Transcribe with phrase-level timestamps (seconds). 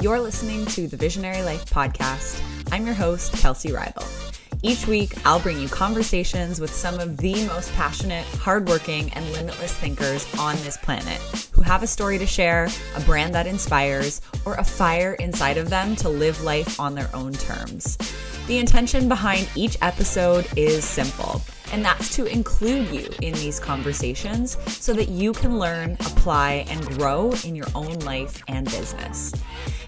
[0.00, 2.40] You're listening to the Visionary Life podcast.
[2.70, 4.06] I'm your host, Kelsey Reibel.
[4.62, 9.74] Each week, I'll bring you conversations with some of the most passionate, hardworking, and limitless
[9.74, 11.20] thinkers on this planet
[11.50, 15.68] who have a story to share, a brand that inspires, or a fire inside of
[15.68, 17.96] them to live life on their own terms.
[18.46, 24.56] The intention behind each episode is simple and that's to include you in these conversations
[24.72, 29.32] so that you can learn, apply, and grow in your own life and business.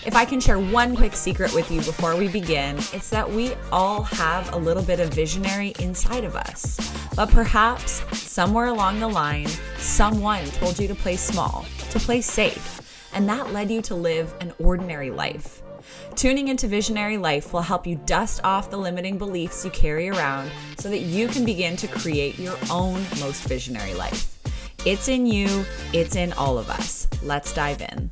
[0.07, 3.53] If I can share one quick secret with you before we begin, it's that we
[3.71, 6.79] all have a little bit of visionary inside of us.
[7.15, 13.11] But perhaps somewhere along the line, someone told you to play small, to play safe,
[13.13, 15.61] and that led you to live an ordinary life.
[16.17, 20.51] Tuning into Visionary Life will help you dust off the limiting beliefs you carry around
[20.79, 24.39] so that you can begin to create your own most visionary life.
[24.87, 27.07] It's in you, it's in all of us.
[27.23, 28.09] Let's dive in.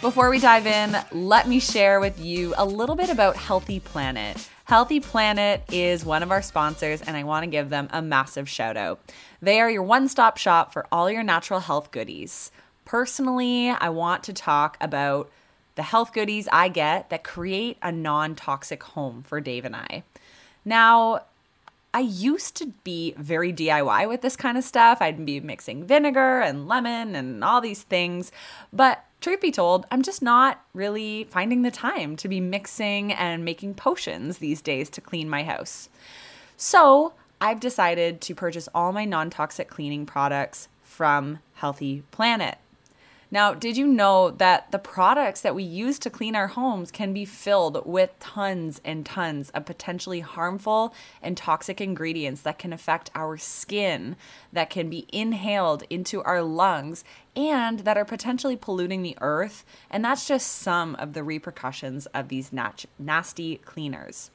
[0.00, 4.48] Before we dive in, let me share with you a little bit about Healthy Planet.
[4.64, 8.48] Healthy Planet is one of our sponsors, and I want to give them a massive
[8.48, 8.98] shout out.
[9.42, 12.50] They are your one stop shop for all your natural health goodies.
[12.86, 15.30] Personally, I want to talk about
[15.74, 20.02] the health goodies I get that create a non toxic home for Dave and I.
[20.64, 21.24] Now,
[21.92, 25.02] I used to be very DIY with this kind of stuff.
[25.02, 28.32] I'd be mixing vinegar and lemon and all these things.
[28.72, 33.44] But truth be told, I'm just not really finding the time to be mixing and
[33.44, 35.88] making potions these days to clean my house.
[36.56, 42.58] So I've decided to purchase all my non toxic cleaning products from Healthy Planet.
[43.32, 47.12] Now, did you know that the products that we use to clean our homes can
[47.12, 53.08] be filled with tons and tons of potentially harmful and toxic ingredients that can affect
[53.14, 54.16] our skin,
[54.52, 57.04] that can be inhaled into our lungs,
[57.36, 59.64] and that are potentially polluting the earth?
[59.92, 64.32] And that's just some of the repercussions of these nat- nasty cleaners.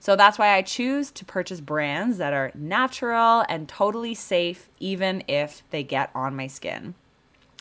[0.00, 5.22] So that's why I choose to purchase brands that are natural and totally safe, even
[5.28, 6.96] if they get on my skin.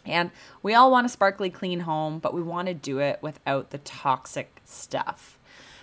[0.06, 0.32] And
[0.64, 3.78] we all want a sparkly clean home, but we want to do it without the
[3.80, 5.38] toxic stuff.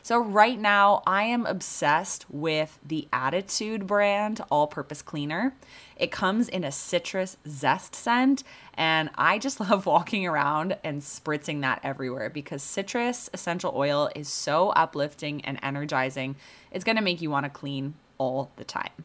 [0.08, 5.54] So, right now, I am obsessed with the Attitude brand all purpose cleaner.
[5.96, 8.42] It comes in a citrus zest scent,
[8.72, 14.28] and I just love walking around and spritzing that everywhere because citrus essential oil is
[14.28, 16.36] so uplifting and energizing.
[16.72, 19.04] It's gonna make you wanna clean all the time.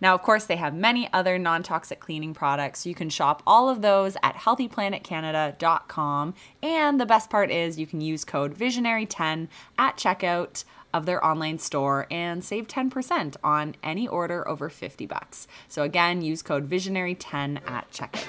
[0.00, 2.86] Now, of course, they have many other non toxic cleaning products.
[2.86, 6.34] You can shop all of those at healthyplanetcanada.com.
[6.62, 9.48] And the best part is you can use code Visionary10
[9.78, 15.46] at checkout of their online store and save 10% on any order over 50 bucks.
[15.68, 18.26] So again, use code Visionary10 at checkout.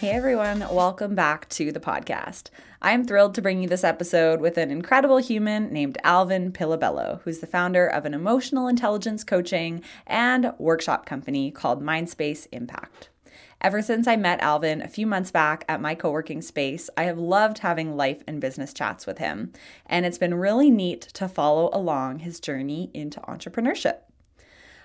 [0.00, 2.44] Hey everyone, welcome back to the podcast.
[2.80, 7.20] I am thrilled to bring you this episode with an incredible human named Alvin Pilabello,
[7.20, 13.10] who's the founder of an emotional intelligence coaching and workshop company called Mindspace Impact.
[13.60, 17.02] Ever since I met Alvin a few months back at my co working space, I
[17.02, 19.52] have loved having life and business chats with him,
[19.84, 23.98] and it's been really neat to follow along his journey into entrepreneurship.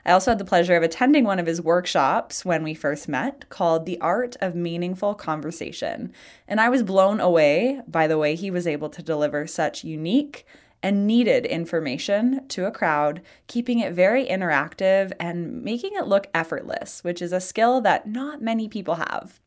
[0.06, 3.50] I also had the pleasure of attending one of his workshops when we first met
[3.50, 6.14] called The Art of Meaningful Conversation.
[6.48, 10.46] And I was blown away by the way he was able to deliver such unique
[10.84, 17.04] and needed information to a crowd, keeping it very interactive and making it look effortless,
[17.04, 19.40] which is a skill that not many people have.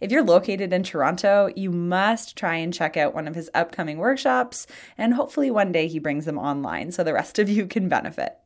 [0.00, 3.98] If you're located in Toronto, you must try and check out one of his upcoming
[3.98, 4.66] workshops,
[4.98, 8.39] and hopefully one day he brings them online so the rest of you can benefit.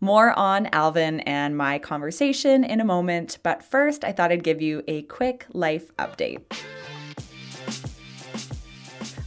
[0.00, 4.60] More on Alvin and my conversation in a moment, but first I thought I'd give
[4.60, 6.42] you a quick life update.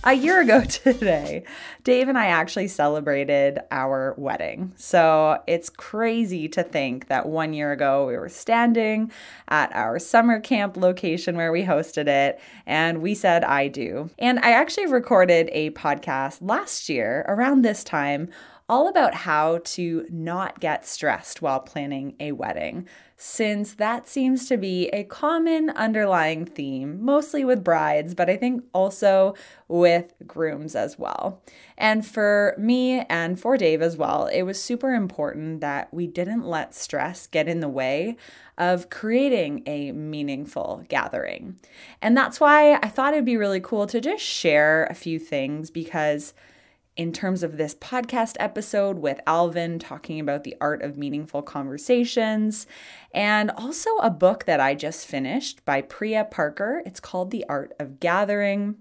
[0.07, 1.43] A year ago today,
[1.83, 4.71] Dave and I actually celebrated our wedding.
[4.77, 9.11] So it's crazy to think that one year ago we were standing
[9.49, 14.09] at our summer camp location where we hosted it and we said, I do.
[14.17, 18.29] And I actually recorded a podcast last year around this time
[18.69, 22.85] all about how to not get stressed while planning a wedding,
[23.15, 28.63] since that seems to be a common underlying theme, mostly with brides, but I think
[28.73, 29.33] also
[29.67, 31.41] with grooms as well.
[31.77, 36.45] And for me and for Dave as well, it was super important that we didn't
[36.45, 38.17] let stress get in the way
[38.57, 41.57] of creating a meaningful gathering.
[42.01, 45.71] And that's why I thought it'd be really cool to just share a few things
[45.71, 46.33] because
[46.97, 52.65] in terms of this podcast episode with Alvin talking about the art of meaningful conversations,
[53.13, 56.81] and also a book that I just finished by Priya Parker.
[56.85, 58.75] It's called The Art of Gathering.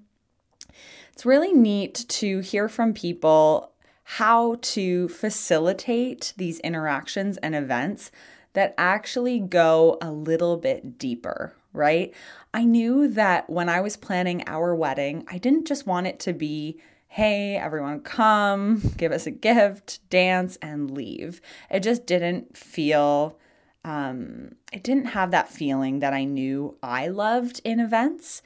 [1.12, 3.72] It's really neat to hear from people
[4.04, 8.10] how to facilitate these interactions and events
[8.54, 12.14] that actually go a little bit deeper, right?
[12.54, 16.32] I knew that when I was planning our wedding, I didn't just want it to
[16.32, 16.80] be
[17.16, 21.40] hey, everyone come, give us a gift, dance, and leave.
[21.70, 23.38] It just didn't feel,
[23.84, 28.42] um, it didn't have that feeling that I knew I loved in events.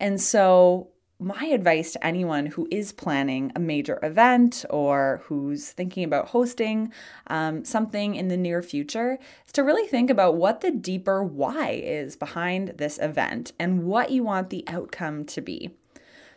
[0.00, 6.02] And so, my advice to anyone who is planning a major event or who's thinking
[6.02, 6.90] about hosting
[7.26, 11.68] um, something in the near future is to really think about what the deeper why
[11.68, 15.76] is behind this event and what you want the outcome to be.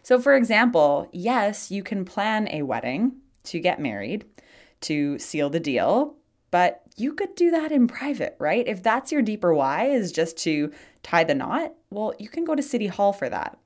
[0.09, 4.25] So, for example, yes, you can plan a wedding to get married,
[4.81, 6.15] to seal the deal,
[6.49, 8.67] but you could do that in private, right?
[8.67, 10.73] If that's your deeper why is just to
[11.03, 13.59] tie the knot, well, you can go to City Hall for that.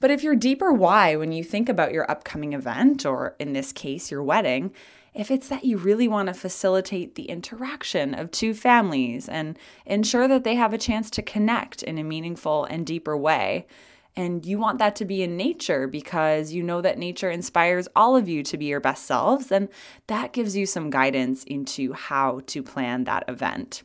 [0.00, 3.70] But if your deeper why, when you think about your upcoming event, or in this
[3.72, 4.72] case, your wedding,
[5.14, 9.56] if it's that you really want to facilitate the interaction of two families and
[9.86, 13.68] ensure that they have a chance to connect in a meaningful and deeper way,
[14.16, 18.16] and you want that to be in nature because you know that nature inspires all
[18.16, 19.50] of you to be your best selves.
[19.50, 19.68] And
[20.06, 23.82] that gives you some guidance into how to plan that event.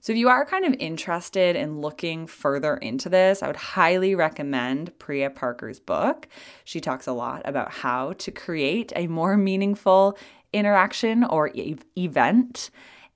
[0.00, 4.16] So, if you are kind of interested in looking further into this, I would highly
[4.16, 6.26] recommend Priya Parker's book.
[6.64, 10.18] She talks a lot about how to create a more meaningful
[10.52, 12.70] interaction or e- event.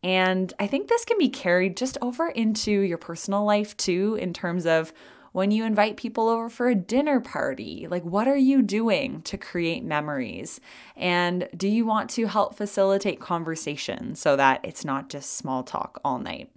[0.05, 4.33] And I think this can be carried just over into your personal life too, in
[4.33, 4.93] terms of
[5.37, 7.87] when you invite people over for a dinner party?
[7.91, 10.63] Like, what are you doing to create memories?
[10.97, 16.01] And do you want to help facilitate conversation so that it's not just small talk
[16.03, 16.51] all night?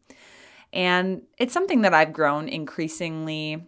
[0.72, 3.68] And it's something that I've grown increasingly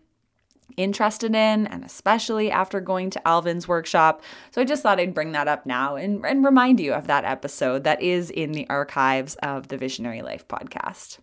[0.77, 4.23] interested in, and especially after going to Alvin's workshop.
[4.51, 7.25] So I just thought I'd bring that up now and, and remind you of that
[7.25, 11.17] episode that is in the archives of the Visionary Life podcast.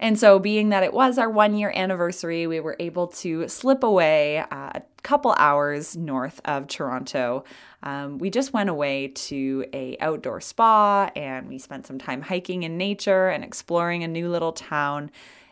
[0.00, 3.84] And so, being that it was our one year anniversary, we were able to slip
[3.84, 7.44] away uh, a couple hours north of Toronto.
[7.82, 12.62] Um, we just went away to a outdoor spa and we spent some time hiking
[12.62, 15.10] in nature and exploring a new little town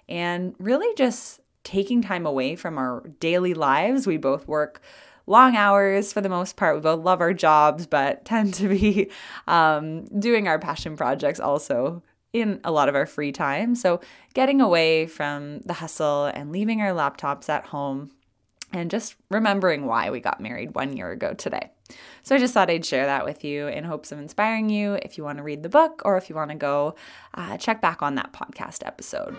[0.08, 4.06] and really just taking time away from our daily lives.
[4.06, 4.80] We both work
[5.26, 6.74] long hours for the most part.
[6.74, 9.10] We both love our jobs, but tend to be
[9.46, 12.02] um, doing our passion projects also
[12.32, 13.74] in a lot of our free time.
[13.74, 14.00] So,
[14.34, 18.10] getting away from the hustle and leaving our laptops at home
[18.72, 21.70] and just remembering why we got married one year ago today.
[22.22, 25.16] So, I just thought I'd share that with you in hopes of inspiring you if
[25.16, 26.94] you want to read the book or if you want to go
[27.34, 29.36] uh, check back on that podcast episode.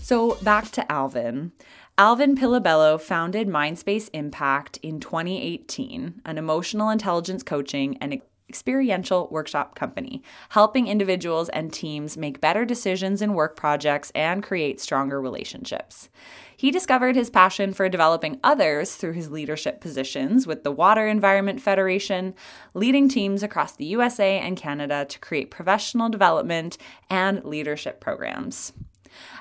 [0.00, 1.52] So, back to Alvin.
[1.98, 8.12] Alvin Pilabello founded Mindspace Impact in 2018, an emotional intelligence coaching and
[8.50, 14.80] experiential workshop company, helping individuals and teams make better decisions in work projects and create
[14.80, 16.08] stronger relationships.
[16.56, 21.60] He discovered his passion for developing others through his leadership positions with the Water Environment
[21.60, 22.34] Federation,
[22.74, 26.76] leading teams across the USA and Canada to create professional development
[27.08, 28.72] and leadership programs.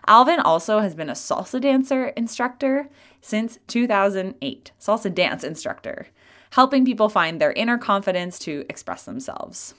[0.06, 2.90] Alvin also has been a salsa dancer instructor
[3.22, 6.08] since 2008, salsa dance instructor
[6.52, 9.74] helping people find their inner confidence to express themselves.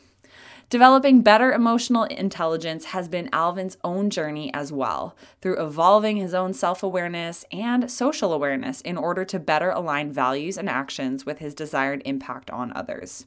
[0.70, 6.54] Developing better emotional intelligence has been Alvin's own journey as well, through evolving his own
[6.54, 11.56] self awareness and social awareness in order to better align values and actions with his
[11.56, 13.26] desired impact on others.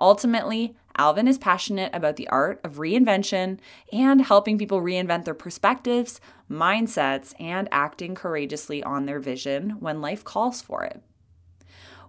[0.00, 3.58] Ultimately, Alvin is passionate about the art of reinvention
[3.92, 10.22] and helping people reinvent their perspectives, mindsets, and acting courageously on their vision when life
[10.22, 11.02] calls for it.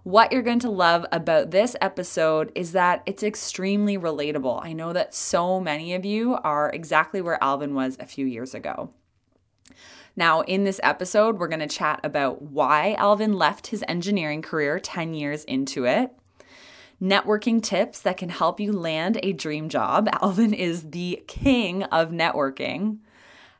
[0.04, 4.64] What you're going to love about this episode is that it's extremely relatable.
[4.64, 8.54] I know that so many of you are exactly where Alvin was a few years
[8.54, 8.90] ago.
[10.16, 14.80] Now, in this episode, we're going to chat about why Alvin left his engineering career
[14.80, 16.10] 10 years into it,
[17.00, 20.08] networking tips that can help you land a dream job.
[20.22, 22.98] Alvin is the king of networking.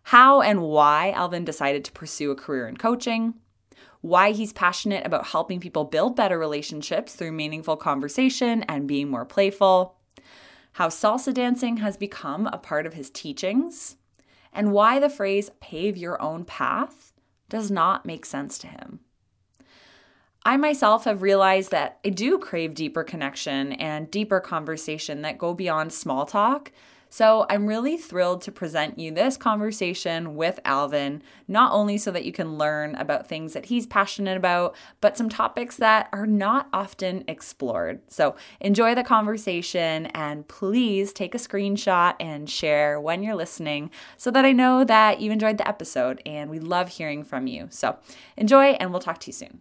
[0.04, 3.34] How and why Alvin decided to pursue a career in coaching,
[4.00, 9.24] why he's passionate about helping people build better relationships through meaningful conversation and being more
[9.24, 9.96] playful,
[10.72, 13.96] how salsa dancing has become a part of his teachings,
[14.52, 17.12] and why the phrase pave your own path
[17.48, 19.00] does not make sense to him.
[20.44, 25.52] I myself have realized that I do crave deeper connection and deeper conversation that go
[25.52, 26.72] beyond small talk.
[27.10, 32.24] So I'm really thrilled to present you this conversation with Alvin, not only so that
[32.24, 36.68] you can learn about things that he's passionate about, but some topics that are not
[36.72, 38.00] often explored.
[38.08, 44.30] So enjoy the conversation and please take a screenshot and share when you're listening so
[44.30, 47.68] that I know that you enjoyed the episode and we love hearing from you.
[47.70, 47.98] So
[48.36, 49.60] enjoy and we'll talk to you soon.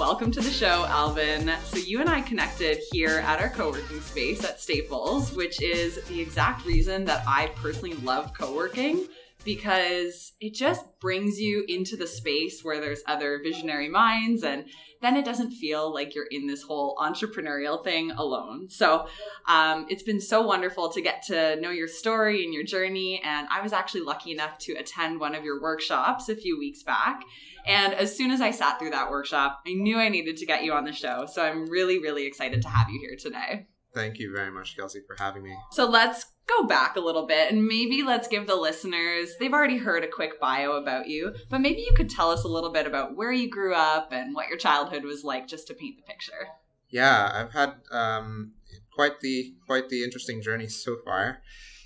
[0.00, 1.52] Welcome to the show, Alvin.
[1.64, 6.02] So, you and I connected here at our co working space at Staples, which is
[6.06, 9.04] the exact reason that I personally love co working
[9.44, 14.64] because it just brings you into the space where there's other visionary minds and
[15.02, 19.06] then it doesn't feel like you're in this whole entrepreneurial thing alone so
[19.48, 23.46] um, it's been so wonderful to get to know your story and your journey and
[23.50, 27.22] i was actually lucky enough to attend one of your workshops a few weeks back
[27.66, 30.64] and as soon as I sat through that workshop, I knew I needed to get
[30.64, 31.26] you on the show.
[31.30, 33.66] So I'm really, really excited to have you here today.
[33.94, 35.54] Thank you very much, Kelsey, for having me.
[35.72, 36.26] So let's
[36.58, 40.08] go back a little bit and maybe let's give the listeners, they've already heard a
[40.08, 43.32] quick bio about you, but maybe you could tell us a little bit about where
[43.32, 46.48] you grew up and what your childhood was like just to paint the picture.
[46.88, 48.52] Yeah, I've had um,
[48.92, 51.42] quite the quite the interesting journey so far.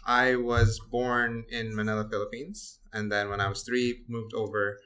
[0.06, 4.78] I was born in Manila, Philippines, and then when I was three, moved over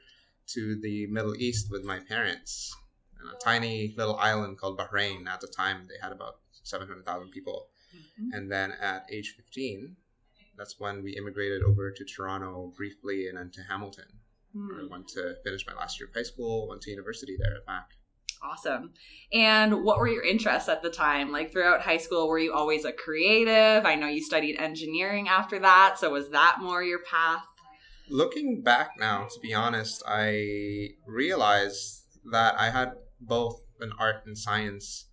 [0.53, 2.75] to the Middle East with my parents
[3.21, 5.27] in a tiny little island called Bahrain.
[5.27, 7.67] At the time, they had about 700,000 people.
[7.95, 8.33] Mm-hmm.
[8.33, 9.95] And then at age 15,
[10.57, 14.05] that's when we immigrated over to Toronto briefly and then to Hamilton.
[14.55, 14.85] Mm.
[14.85, 17.67] I went to finish my last year of high school, went to university there at
[17.67, 17.89] Mac.
[18.41, 18.93] Awesome.
[19.33, 21.31] And what were your interests at the time?
[21.31, 23.85] Like throughout high school, were you always a creative?
[23.85, 25.97] I know you studied engineering after that.
[25.99, 27.43] So was that more your path?
[28.09, 34.37] looking back now, to be honest, I realized that I had both an art and
[34.37, 35.05] science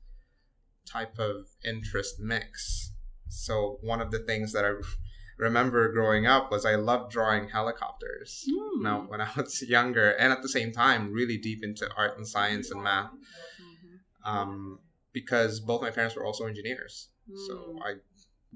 [0.86, 2.92] type of interest mix.
[3.28, 4.72] So one of the things that I
[5.38, 8.44] remember growing up was I loved drawing helicopters.
[8.48, 8.82] Mm.
[8.82, 12.26] Now, when I was younger, and at the same time, really deep into art and
[12.26, 14.28] science and math, mm-hmm.
[14.28, 14.78] um,
[15.12, 17.08] because both my parents were also engineers.
[17.30, 17.46] Mm.
[17.46, 17.82] So hmm.
[17.82, 17.94] I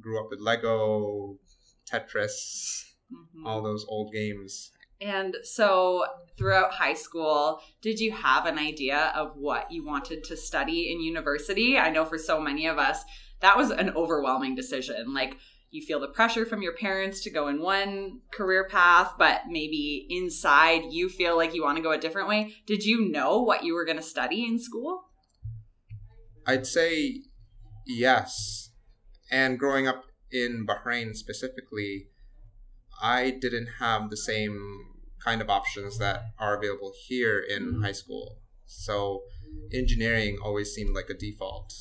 [0.01, 1.39] grew up with Lego,
[1.91, 3.47] Tetris, mm-hmm.
[3.47, 4.71] all those old games.
[5.01, 6.05] And so,
[6.37, 11.01] throughout high school, did you have an idea of what you wanted to study in
[11.01, 11.79] university?
[11.79, 13.03] I know for so many of us,
[13.41, 15.15] that was an overwhelming decision.
[15.15, 15.37] Like,
[15.71, 20.07] you feel the pressure from your parents to go in one career path, but maybe
[20.11, 22.55] inside you feel like you want to go a different way.
[22.67, 25.05] Did you know what you were going to study in school?
[26.47, 27.23] I'd say
[27.87, 28.71] yes.
[29.31, 32.09] And growing up in Bahrain specifically,
[33.01, 34.90] I didn't have the same
[35.25, 37.83] kind of options that are available here in mm-hmm.
[37.83, 38.39] high school.
[38.67, 39.23] So
[39.73, 41.73] engineering always seemed like a default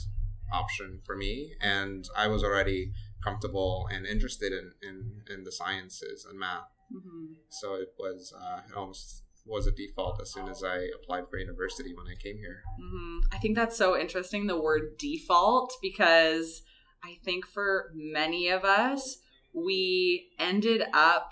[0.52, 2.92] option for me, and I was already
[3.24, 6.72] comfortable and interested in in, in the sciences and math.
[6.94, 7.34] Mm-hmm.
[7.50, 11.38] So it was uh, it almost was a default as soon as I applied for
[11.38, 12.62] university when I came here.
[12.80, 13.20] Mm-hmm.
[13.32, 16.62] I think that's so interesting the word default because
[17.04, 19.18] I think for many of us
[19.54, 21.32] we ended up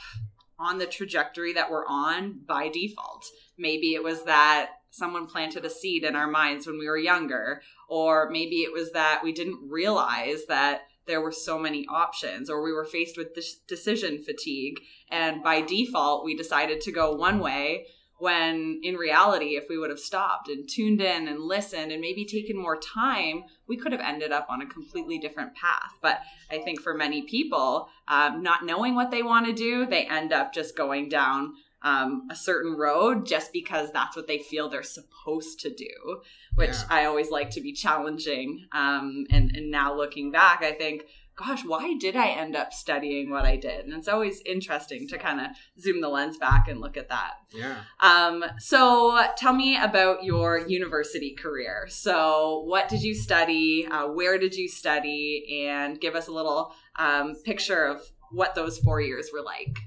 [0.59, 3.25] on the trajectory that we're on by default.
[3.57, 7.61] Maybe it was that someone planted a seed in our minds when we were younger,
[7.87, 12.63] or maybe it was that we didn't realize that there were so many options, or
[12.63, 13.37] we were faced with
[13.67, 14.79] decision fatigue.
[15.09, 17.85] And by default, we decided to go one way
[18.19, 22.25] when in reality, if we would have stopped and tuned in and listened and maybe
[22.25, 25.97] taken more time, we could have ended up on a completely different path.
[26.01, 30.05] But I think for many people, um, not knowing what they want to do, they
[30.05, 34.67] end up just going down um, a certain road just because that's what they feel
[34.67, 36.21] they're supposed to do,
[36.55, 36.87] which yeah.
[36.89, 38.65] I always like to be challenging.
[38.71, 41.03] Um, and, and now looking back, I think
[41.37, 43.85] gosh, why did I end up studying what I did?
[43.85, 45.47] And it's always interesting to kind of
[45.79, 47.33] zoom the lens back and look at that.
[47.53, 47.77] Yeah.
[47.99, 51.85] Um, so tell me about your university career.
[51.89, 53.87] So what did you study?
[53.89, 55.67] Uh, where did you study?
[55.67, 58.01] And give us a little um, picture of
[58.31, 59.77] what those four years were like.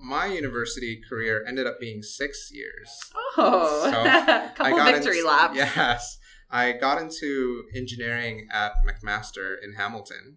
[0.00, 2.90] My university career ended up being six years.
[3.38, 5.56] Oh, so a couple victory into, laps.
[5.56, 6.18] Yes.
[6.52, 10.36] I got into engineering at McMaster in Hamilton.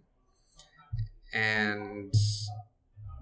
[1.32, 2.14] And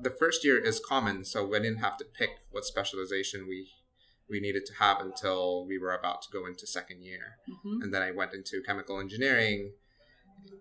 [0.01, 3.69] the first year is common, so we didn't have to pick what specialization we
[4.27, 7.37] we needed to have until we were about to go into second year.
[7.49, 7.83] Mm-hmm.
[7.83, 9.73] And then I went into chemical engineering.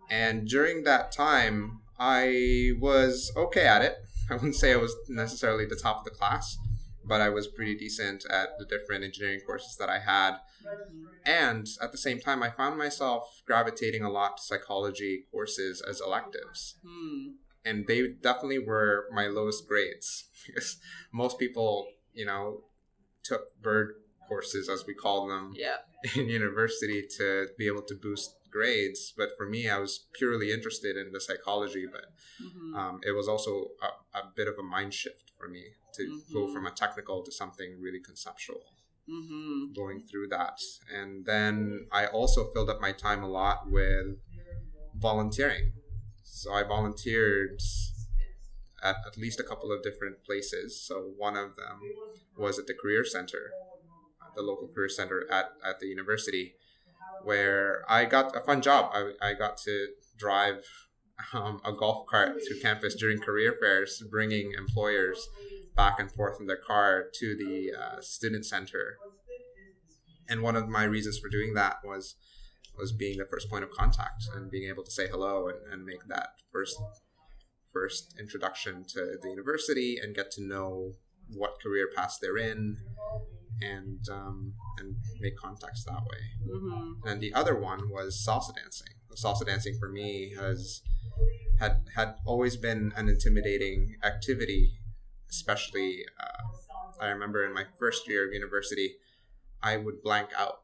[0.10, 3.96] And during that time, I was okay at it.
[4.30, 6.58] I wouldn't say I was necessarily the top of the class,
[7.06, 10.38] but I was pretty decent at the different engineering courses that I had.
[11.26, 16.02] And at the same time, I found myself gravitating a lot to psychology courses as
[16.02, 16.76] electives.
[16.86, 17.34] Hmm.
[17.66, 20.78] And they definitely were my lowest grades because
[21.14, 22.64] most people, you know,
[23.24, 23.96] took bird
[24.28, 25.78] courses, as we call them, Yeah.
[26.16, 29.14] in university to be able to boost grades.
[29.16, 32.06] But for me, I was purely interested in the psychology, but
[32.44, 32.76] Mhm.
[32.78, 36.48] um, it was also a, a bit of a mind shift for me to go
[36.48, 36.54] Mhm.
[36.54, 38.64] from a technical to something really conceptual
[39.08, 39.76] Mhm.
[39.76, 40.60] going through that.
[40.92, 44.20] And then I also filled up my time a lot with
[44.96, 45.74] volunteering.
[46.24, 47.60] So I volunteered
[48.82, 50.80] at at least a couple of different places.
[50.82, 51.80] So one of them
[52.38, 53.52] was at the Career Center,
[54.36, 56.56] the local career center at, at the university,
[57.24, 58.92] where I got a fun job.
[58.94, 60.66] I, I got to drive
[61.34, 65.30] um, a golf cart through campus during career fairs, bringing employers
[65.76, 68.98] back and forth in their car to the uh, student center.
[70.30, 72.16] And one of my reasons for doing that was
[72.78, 75.86] was being the first point of contact and being able to say hello and, and
[75.86, 76.76] make that first
[77.72, 80.94] first introduction to the university and get to know
[81.36, 82.78] what career paths they're in
[83.62, 86.54] and um, and make contacts that way.
[86.56, 86.96] Mhm.
[87.06, 88.94] And the other one was salsa dancing.
[89.16, 90.82] Salsa dancing for me has
[91.60, 94.80] had had always been an intimidating activity,
[95.34, 96.06] especially.
[96.20, 96.44] Uh,
[97.02, 98.98] I remember in my first year of university,
[99.62, 100.62] I would blank out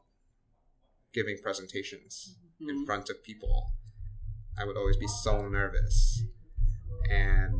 [1.12, 2.86] giving presentations in Mhm.
[2.86, 3.72] front of people.
[4.56, 6.22] I would always be so nervous,
[7.10, 7.54] and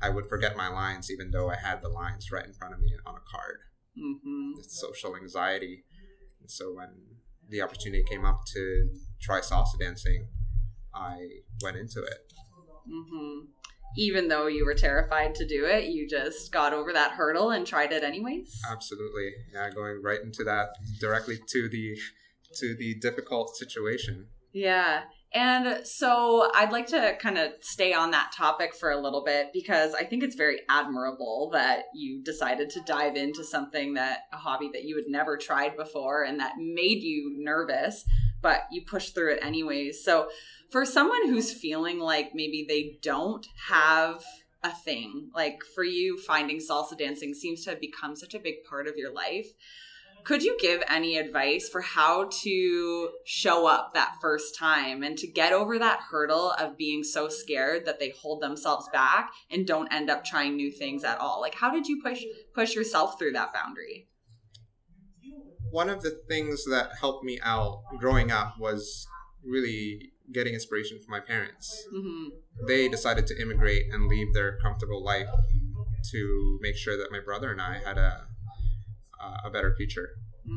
[0.00, 2.80] I would forget my lines, even though I had the lines right in front of
[2.80, 3.60] me on a card
[3.96, 4.58] Mhm.
[4.58, 5.84] it's social anxiety.
[6.40, 6.90] And so when
[7.48, 10.26] the opportunity came up to try salsa dancing,
[10.92, 12.32] I went into it.
[12.86, 13.48] Mhm.
[13.96, 17.66] Even though you were terrified to do it, you just got over that hurdle and
[17.66, 18.60] tried it anyways.
[18.70, 21.96] Absolutely, yeah, going right into that directly to the
[22.56, 24.26] to the difficult situation.
[24.52, 25.02] Yeah.
[25.34, 29.48] And so I'd like to kind of stay on that topic for a little bit
[29.52, 34.36] because I think it's very admirable that you decided to dive into something that a
[34.36, 38.04] hobby that you had never tried before and that made you nervous,
[38.44, 40.04] but you push through it anyways.
[40.04, 40.28] So
[40.70, 44.22] for someone who's feeling like maybe they don't have
[44.62, 48.62] a thing, like for you, finding salsa dancing seems to have become such a big
[48.68, 49.48] part of your life
[50.24, 55.26] could you give any advice for how to show up that first time and to
[55.26, 59.92] get over that hurdle of being so scared that they hold themselves back and don't
[59.92, 62.22] end up trying new things at all like how did you push
[62.54, 64.08] push yourself through that boundary
[65.74, 69.08] One of the things that helped me out growing up was
[69.44, 71.66] really getting inspiration from my parents.
[71.92, 72.28] mm-hmm.
[72.68, 75.28] They decided to immigrate and leave their comfortable life
[76.12, 78.28] to make sure that my brother and I had a
[79.44, 80.10] a better future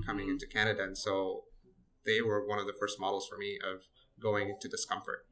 [0.06, 0.84] coming into Canada.
[0.84, 1.46] And so
[2.06, 3.82] they were one of the first models for me of
[4.20, 5.26] going into discomfort.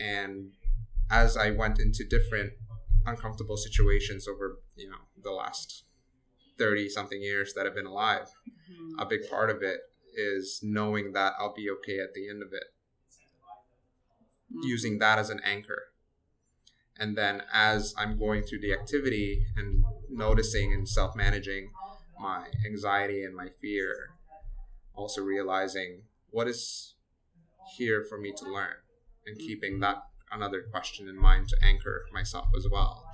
[0.00, 0.52] And
[1.10, 2.52] as I went into different
[3.04, 5.84] uncomfortable situations over, you know, the last
[6.58, 8.28] 30 something years that I've been alive,
[8.70, 8.98] Mm-hmm.
[8.98, 9.80] a big part of it
[10.16, 12.64] is knowing that I'll be okay at the end of it,
[14.62, 15.88] using that as an anchor.
[16.98, 21.72] And then as I'm going through the activity and noticing and self managing
[22.18, 24.10] my anxiety and my fear,
[24.94, 26.94] also realizing what is
[27.76, 28.76] here for me to learn
[29.26, 33.04] and keeping that another question in mind to anchor myself as well.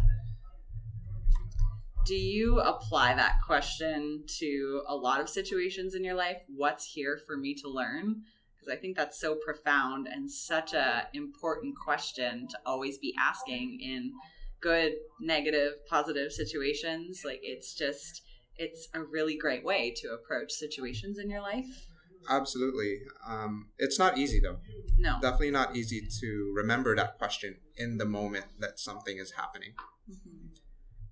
[2.07, 7.19] Do you apply that question to a lot of situations in your life what's here
[7.27, 8.23] for me to learn
[8.55, 13.79] because i think that's so profound and such a important question to always be asking
[13.83, 14.13] in
[14.61, 18.23] good negative positive situations like it's just
[18.57, 21.87] it's a really great way to approach situations in your life
[22.29, 22.99] Absolutely.
[23.27, 24.59] Um, it's not easy though.
[24.99, 29.73] no Definitely not easy to remember that question in the moment that something is happening.
[30.09, 30.50] Mhm.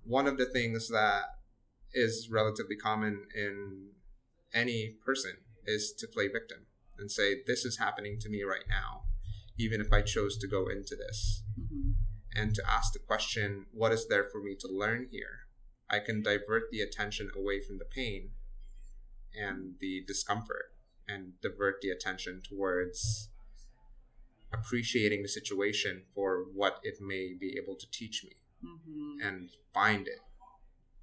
[0.09, 1.25] One of the things that
[1.93, 3.91] is relatively common in
[4.55, 6.65] any person is to play victim
[6.97, 9.03] and say, This is happening to me right now,
[9.59, 11.43] even if I chose to go into this.
[11.59, 11.93] Mhm.
[12.33, 15.47] And to ask the question, What is there for me to learn here?
[15.87, 18.31] I can divert the attention away from the pain
[19.35, 20.73] and the discomfort
[21.07, 23.29] and divert the attention towards
[24.51, 29.17] appreciating the situation for what it may be able to teach me Mhm.
[29.21, 30.19] and find it.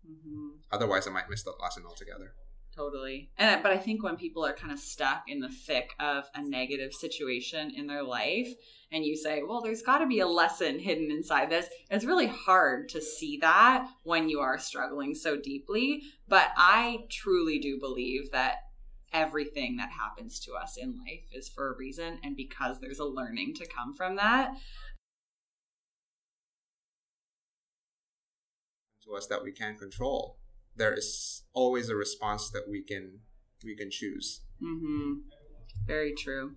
[0.09, 0.59] Mhm.
[0.71, 2.35] Otherwise, I might miss that lesson altogether.
[2.77, 3.31] Totally.
[3.39, 6.43] And but I think when people are kind of stuck in the thick of a
[6.43, 8.53] negative situation in their life
[8.93, 12.27] and you say, "Well, there's got to be a lesson hidden inside this." It's really
[12.27, 18.31] hard to see that when you are struggling so deeply, but I truly do believe
[18.33, 18.59] that
[19.13, 23.05] everything that happens to us in life is for a reason and because there's a
[23.05, 24.55] learning to come from that.
[29.07, 30.39] To us that we can't control
[30.77, 33.21] there is always a response that we can
[33.65, 34.43] we can choose.
[34.63, 35.15] Mm-hmm.
[35.87, 36.57] Very true.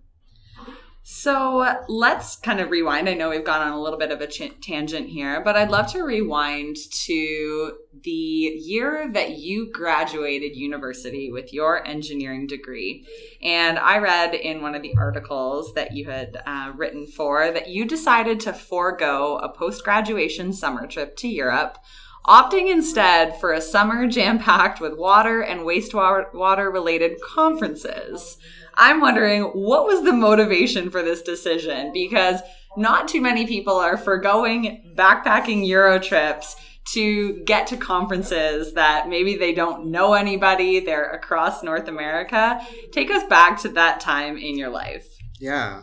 [1.02, 3.08] So let's kind of rewind.
[3.08, 5.70] I know we've gone on a little bit of a ch- tangent here, but I'd
[5.70, 7.72] love to rewind to
[8.04, 13.06] the year that you graduated university with your engineering degree.
[13.42, 17.68] And I read in one of the articles that you had uh, written for that
[17.68, 21.78] you decided to forego a post graduation summer trip to Europe
[22.26, 28.38] opting instead for a summer jam packed with water and wastewater related conferences.
[28.74, 31.92] I'm wondering what was the motivation for this decision?
[31.92, 32.40] Because
[32.76, 36.56] not too many people are foregoing backpacking Euro trips
[36.92, 42.60] to get to conferences that maybe they don't know anybody, they're across North America.
[42.92, 45.06] Take us back to that time in your life.
[45.38, 45.82] Yeah,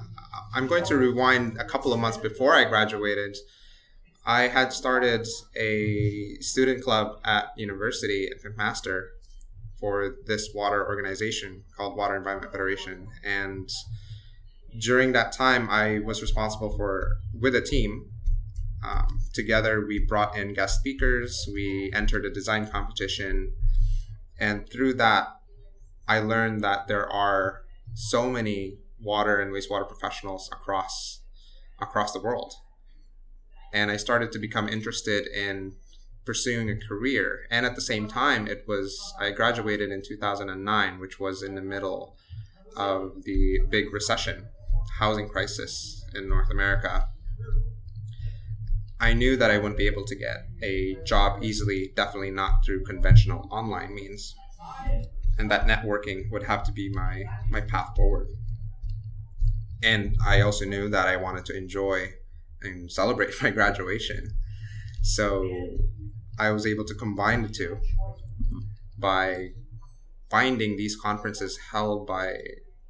[0.54, 3.38] I'm going to rewind a couple of months before I graduated.
[4.28, 9.04] I had started a student club at university at McMaster
[9.80, 13.08] for this water organization called Water Environment Federation.
[13.24, 13.70] And
[14.82, 18.10] during that time, I was responsible for, with a team,
[18.86, 23.54] um, together we brought in guest speakers, we entered a design competition,
[24.38, 25.30] and through that,
[26.06, 27.62] I learned that there are
[27.94, 31.22] so many water and wastewater professionals across
[31.80, 32.54] across the world
[33.74, 35.74] and I started to become interested in
[36.26, 37.48] pursuing a career.
[37.50, 41.62] And at the same time, it was I graduated in 2009, which was in the
[41.62, 42.18] middle
[42.76, 44.48] of the big recession,
[45.00, 47.08] housing crisis in North America.
[49.00, 52.84] I knew that I wouldn't be able to get a job easily, definitely not through
[52.84, 54.36] conventional online means.
[55.38, 58.28] And that networking would have to be my, my path forward.
[59.84, 62.14] And I also knew that I wanted to enjoy
[62.62, 64.32] and celebrate my graduation.
[65.04, 65.50] So
[66.40, 67.80] I was able to combine the two
[68.98, 69.50] by
[70.30, 72.34] finding these conferences held by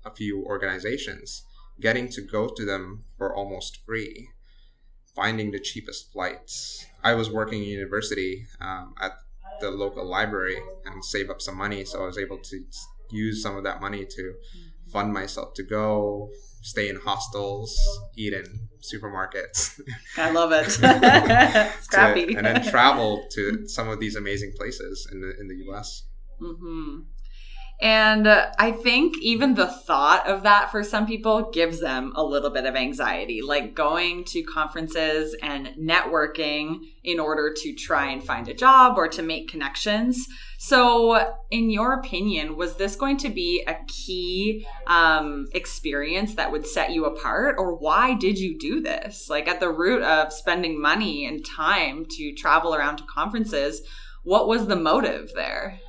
[0.06, 1.44] a few organizations,
[1.80, 4.30] getting to go to them for almost free,
[5.16, 6.86] finding the cheapest flights.
[7.04, 9.14] I was working in university um, at
[9.60, 12.64] the local library and save up some money, so I was able to
[13.12, 14.34] use some of that money to
[14.92, 16.30] fund myself to go
[16.68, 17.74] stay in hostels,
[18.18, 19.80] eat in supermarkets.
[20.18, 20.70] I love it.
[21.82, 22.36] Scrappy.
[22.36, 26.04] and then travel to some of these amazing places in the in the U.S.
[26.42, 27.00] Mm-hmm.
[27.80, 32.24] And uh, I think even the thought of that for some people gives them a
[32.24, 38.24] little bit of anxiety, like going to conferences and networking in order to try and
[38.24, 40.28] find a job or to make connections.
[40.58, 46.66] So, in your opinion, was this going to be a key um, experience that would
[46.66, 49.30] set you apart, or why did you do this?
[49.30, 53.84] Like, at the root of spending money and time to travel around to conferences,
[54.24, 55.80] what was the motive there?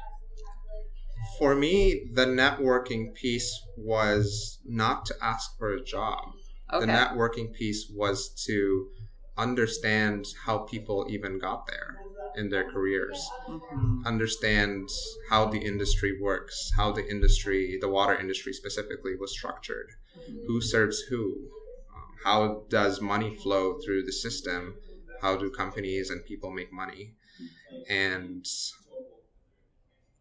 [1.39, 6.33] For me, the networking piece was not to ask for a job.
[6.73, 6.85] Okay.
[6.85, 8.89] The networking piece was to
[9.37, 11.97] understand how people even got there
[12.37, 14.07] in their careers, mm-hmm.
[14.07, 14.89] understand
[15.31, 20.47] how the industry works, how the industry, the water industry specifically, was structured, mm-hmm.
[20.47, 21.49] who serves who,
[21.95, 24.75] um, how does money flow through the system,
[25.23, 27.93] how do companies and people make money, mm-hmm.
[27.93, 28.47] and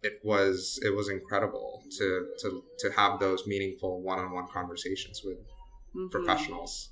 [0.03, 6.07] it was it was incredible to to to have those meaningful one-on-one conversations with mm-hmm.
[6.09, 6.89] professionals.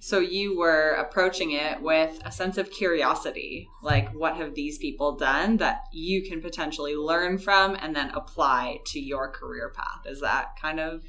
[0.00, 5.16] So you were approaching it with a sense of curiosity like what have these people
[5.16, 10.06] done that you can potentially learn from and then apply to your career path?
[10.06, 11.02] Is that kind of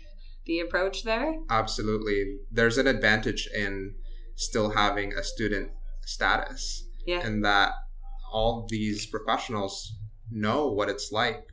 [0.45, 1.35] the approach there?
[1.51, 2.39] Absolutely.
[2.51, 3.93] There's an advantage in
[4.35, 5.69] still having a student
[6.05, 7.19] status yeah.
[7.19, 7.73] and that
[8.31, 9.98] all these professionals
[10.31, 11.47] know what it's like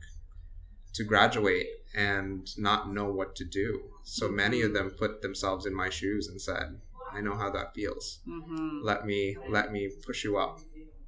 [0.93, 3.81] to graduate and not know what to do.
[4.03, 6.79] So many of them put themselves in my shoes and said,
[7.11, 8.19] "I know how that feels.
[8.27, 8.79] Mm-hmm.
[8.83, 10.59] Let me let me push you up."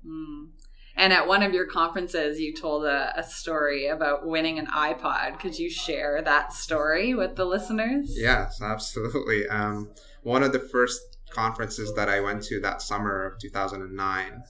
[0.06, 0.50] Mm.
[0.96, 5.40] And at one of your conferences, you told a, a, story about winning an iPod.
[5.40, 8.12] Could you share that story with the listeners?
[8.18, 9.48] Yes, absolutely.
[9.48, 9.92] Um,
[10.24, 14.44] one of the first conferences that I went to that summer of 2009,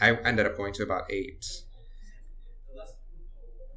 [0.00, 1.44] I ended up going to about eight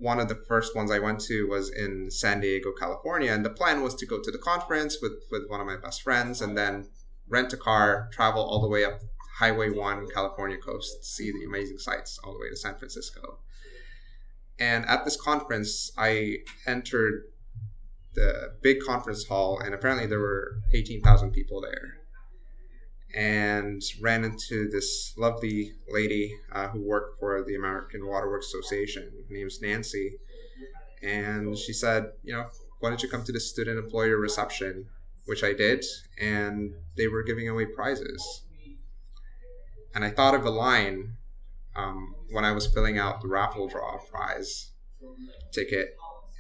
[0.04, 3.50] one of the first ones I went to was in San Diego, California, and the
[3.50, 6.58] plan was to go to the conference with with one of my best friends, and
[6.58, 6.90] then
[7.30, 9.00] rent a car, travel all the way up
[9.40, 13.40] Highway One, California coast, see the amazing sights all the way to San Francisco.
[14.60, 17.24] And at this conference, I entered
[18.14, 22.03] the big conference hall, and apparently there were 18,000 people there.
[23.14, 29.04] And ran into this lovely lady uh, who worked for the American Water Works Association.
[29.04, 30.18] Her name's Nancy.
[31.04, 32.46] And she said, You know,
[32.80, 34.88] why don't you come to the student employer reception?
[35.26, 35.86] Which I did.
[36.20, 38.46] And they were giving away prizes.
[39.94, 41.18] And I thought of a line
[41.76, 44.72] um, when I was filling out the raffle draw prize
[45.52, 45.96] ticket,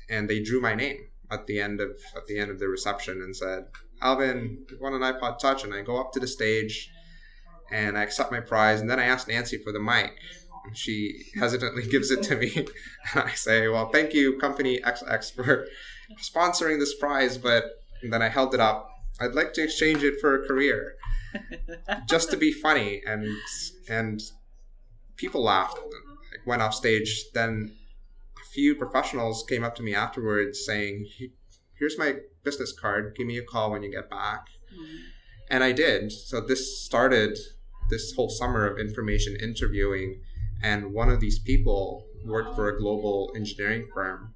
[0.09, 0.97] and they drew my name
[1.31, 3.65] at the end of at the end of the reception and said,
[4.03, 6.91] "Alvin, want an iPod Touch?" And I go up to the stage,
[7.71, 10.11] and I accept my prize, and then I ask Nancy for the mic.
[10.65, 12.53] And she hesitantly gives it to me,
[13.13, 15.67] and I say, "Well, thank you, Company XX, for
[16.21, 17.63] sponsoring this prize," but
[18.03, 18.89] then I held it up.
[19.19, 20.95] I'd like to exchange it for a career,
[22.07, 23.25] just to be funny, and
[23.89, 24.21] and
[25.15, 25.77] people laughed.
[25.77, 27.25] I went off stage.
[27.33, 27.75] Then
[28.37, 31.07] a few professionals came up to me afterwards saying,
[31.79, 33.15] "Here's my business card.
[33.15, 34.95] Give me a call when you get back." Mm-hmm.
[35.49, 36.12] And I did.
[36.12, 37.38] So this started
[37.89, 40.21] this whole summer of information interviewing,
[40.62, 44.34] and one of these people worked for a global engineering firm.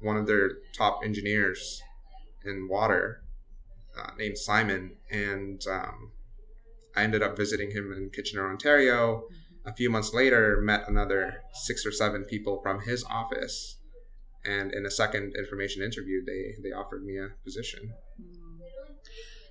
[0.00, 1.82] One of their top engineers
[2.44, 3.22] in water,
[3.98, 6.12] uh, named Simon, and um,
[6.96, 9.24] I ended up visiting him in Kitchener, Ontario.
[9.24, 13.76] Mm-hmm a few months later met another six or seven people from his office
[14.44, 17.92] and in a second information interview they they offered me a position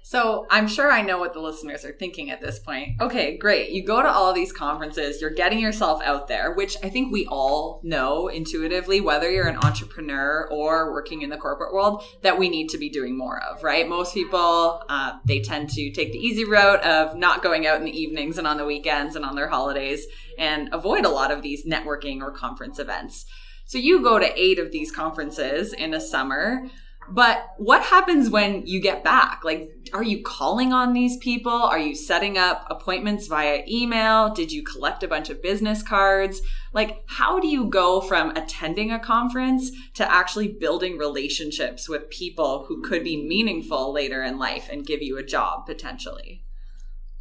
[0.10, 3.00] so I'm sure I know what the listeners are thinking at this point.
[3.00, 3.70] Okay, great.
[3.70, 7.28] You go to all these conferences, you're getting yourself out there, which I think we
[7.28, 12.50] all know intuitively, whether you're an entrepreneur or working in the corporate world, that we
[12.50, 13.88] need to be doing more of, right?
[13.88, 17.86] Most people, uh, they tend to take the easy route of not going out in
[17.86, 20.08] the evenings and on the weekends and on their holidays
[20.40, 23.28] and avoid a lot of these networking or conference events.
[23.70, 26.68] So you go to eight of these conferences in a summer.
[27.08, 29.44] But what happens when you get back?
[29.44, 31.52] Like, are you calling on these people?
[31.52, 34.34] Are you setting up appointments via email?
[34.34, 36.42] Did you collect a bunch of business cards?
[36.74, 42.66] Like, how do you go from attending a conference to actually building relationships with people
[42.68, 46.44] who could be meaningful later in life and give you a job potentially?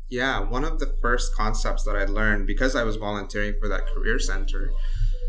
[0.09, 3.87] Yeah, one of the first concepts that I learned because I was volunteering for that
[3.87, 4.73] career center,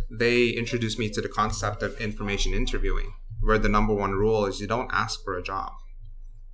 [0.09, 4.59] they introduced me to the concept of information interviewing where the number one rule is
[4.59, 5.71] you don't ask for a job.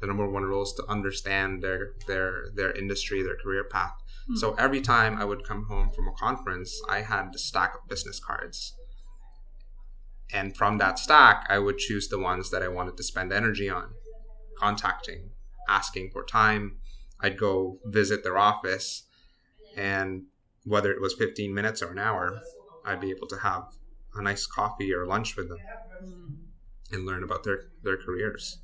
[0.01, 3.93] The number one rule is to understand their their their industry, their career path.
[4.23, 4.35] Mm-hmm.
[4.35, 7.89] So every time I would come home from a conference, I had a stack of
[7.89, 8.75] business cards.
[10.33, 13.69] And from that stack, I would choose the ones that I wanted to spend energy
[13.69, 13.91] on,
[14.57, 15.29] contacting,
[15.69, 16.77] asking for time.
[17.21, 19.03] I'd go visit their office,
[19.77, 20.23] and
[20.65, 22.41] whether it was 15 minutes or an hour,
[22.85, 23.63] I'd be able to have
[24.13, 25.59] a nice coffee or lunch with them.
[26.03, 26.33] Mm-hmm
[26.91, 28.59] and learn about their their careers.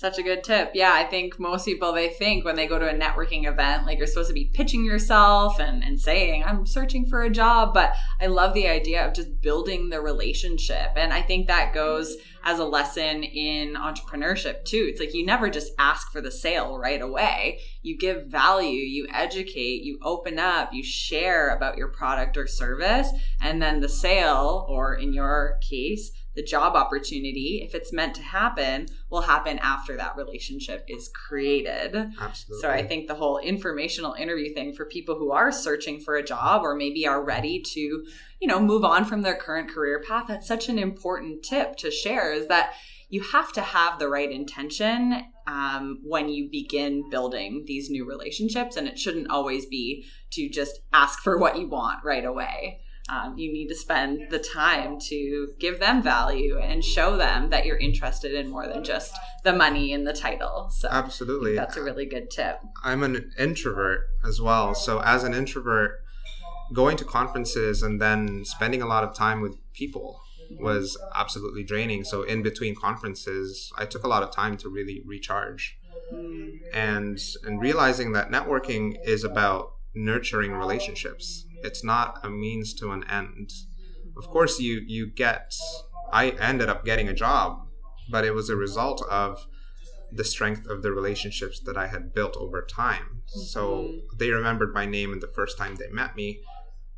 [0.00, 0.70] Such a good tip.
[0.72, 3.98] Yeah, I think most people they think when they go to a networking event, like
[3.98, 7.74] you're supposed to be pitching yourself and, and saying, I'm searching for a job.
[7.74, 10.92] But I love the idea of just building the relationship.
[10.96, 14.86] And I think that goes as a lesson in entrepreneurship too.
[14.88, 17.60] It's like you never just ask for the sale right away.
[17.82, 23.10] You give value, you educate, you open up, you share about your product or service,
[23.42, 28.22] and then the sale, or in your case, the job opportunity, if it's meant to
[28.22, 31.96] happen, will happen after that relationship is created.
[32.20, 32.60] Absolutely.
[32.60, 36.24] So I think the whole informational interview thing for people who are searching for a
[36.24, 40.26] job or maybe are ready to, you know, move on from their current career path,
[40.28, 42.74] that's such an important tip to share is that
[43.08, 48.76] you have to have the right intention um, when you begin building these new relationships.
[48.76, 52.78] And it shouldn't always be to just ask for what you want right away
[53.10, 57.66] um, you need to spend the time to give them value and show them that
[57.66, 60.70] you're interested in more than just the money and the title.
[60.70, 62.60] So absolutely, that's a really good tip.
[62.84, 66.02] I'm an introvert as well, so as an introvert,
[66.72, 70.20] going to conferences and then spending a lot of time with people
[70.58, 72.04] was absolutely draining.
[72.04, 75.78] So in between conferences, I took a lot of time to really recharge.
[76.12, 76.58] Mm.
[76.72, 83.04] And and realizing that networking is about nurturing relationships it's not a means to an
[83.10, 83.50] end.
[84.16, 85.54] Of course, you you get.
[86.12, 87.66] I ended up getting a job,
[88.10, 89.46] but it was a result of
[90.12, 93.22] the strength of the relationships that I had built over time.
[93.26, 96.40] So they remembered my name, and the first time they met me,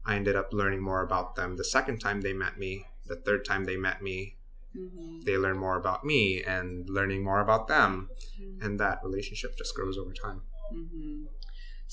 [0.07, 2.87] I ended up learning more about them the second time they met me.
[3.07, 4.37] The third time they met me,
[4.75, 5.21] Mm-hmm.
[5.27, 8.09] they learn more about me and learning more about them.
[8.63, 10.41] And that relationship just grows over time.
[10.75, 11.25] Mm-hmm.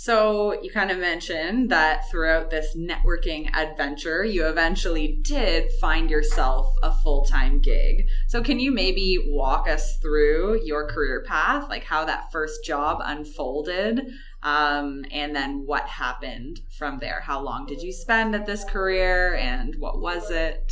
[0.02, 6.74] So you kind of mentioned that throughout this networking adventure, you eventually did find yourself
[6.82, 8.08] a full time gig.
[8.30, 13.00] So can you maybe walk us through your career path, like how that first job
[13.04, 14.10] unfolded,
[14.42, 17.20] um, and then what happened from there?
[17.20, 20.72] How long did you spend at this career, and what was it?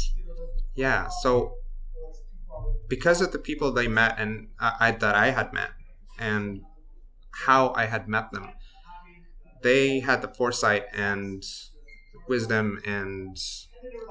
[0.73, 1.09] Yeah.
[1.21, 1.55] So
[2.87, 5.71] because of the people they met and I, I, that I had met
[6.17, 6.61] and
[7.31, 8.53] how I had met them,
[9.61, 11.43] they had the foresight and
[12.27, 13.37] wisdom and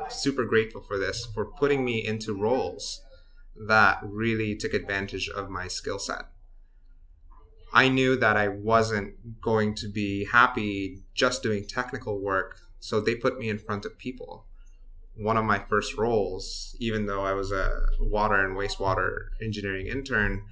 [0.09, 3.03] super grateful for this for putting me into roles
[3.69, 6.27] that really took advantage of my skill set.
[7.73, 13.15] I knew that I wasn't going to be happy just doing technical work, so they
[13.15, 14.47] put me in front of people.
[15.17, 20.45] One of my first roles, even though I was a water and wastewater engineering intern,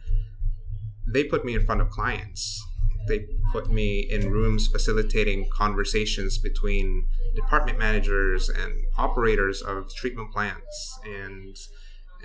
[1.07, 2.62] they put me in front of clients.
[3.08, 10.98] They put me in rooms facilitating conversations between department managers and operators of treatment plants
[11.04, 11.56] and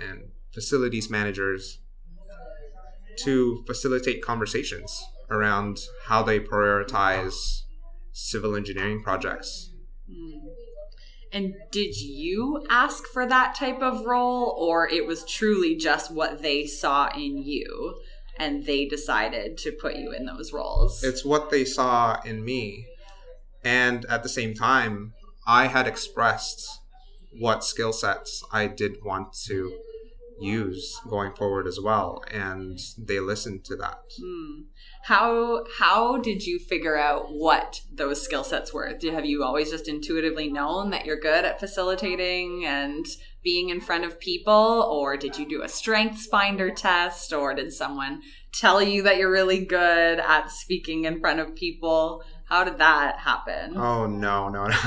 [0.00, 1.80] and facilities managers
[3.24, 7.62] to facilitate conversations around how they prioritize
[8.12, 9.72] civil engineering projects.
[10.10, 10.48] Hmm.
[11.32, 16.42] And did you ask for that type of role, or it was truly just what
[16.42, 18.00] they saw in you
[18.40, 21.04] and they decided to put you in those roles?
[21.04, 22.86] It's what they saw in me.
[23.62, 25.12] And at the same time,
[25.46, 26.66] I had expressed
[27.38, 29.78] what skill sets I did want to
[30.40, 34.62] use going forward as well and they listened to that Hmm.
[35.04, 38.92] How how did you figure out what those skill sets were?
[38.92, 43.06] Did, have you always just intuitively known that you're good at facilitating and
[43.42, 44.52] being in front of people,
[44.92, 48.20] or did you do a strengths finder test, or did someone
[48.52, 52.22] tell you that you're really good at speaking in front of people?
[52.50, 53.76] How did that happen?
[53.76, 54.74] oh no no no.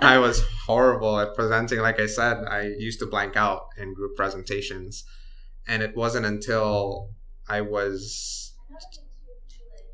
[0.00, 1.80] I was horrible at presenting.
[1.80, 5.04] Like i said i used to blank out in group presentations.
[5.66, 7.10] And it wasn't until
[7.48, 8.54] i was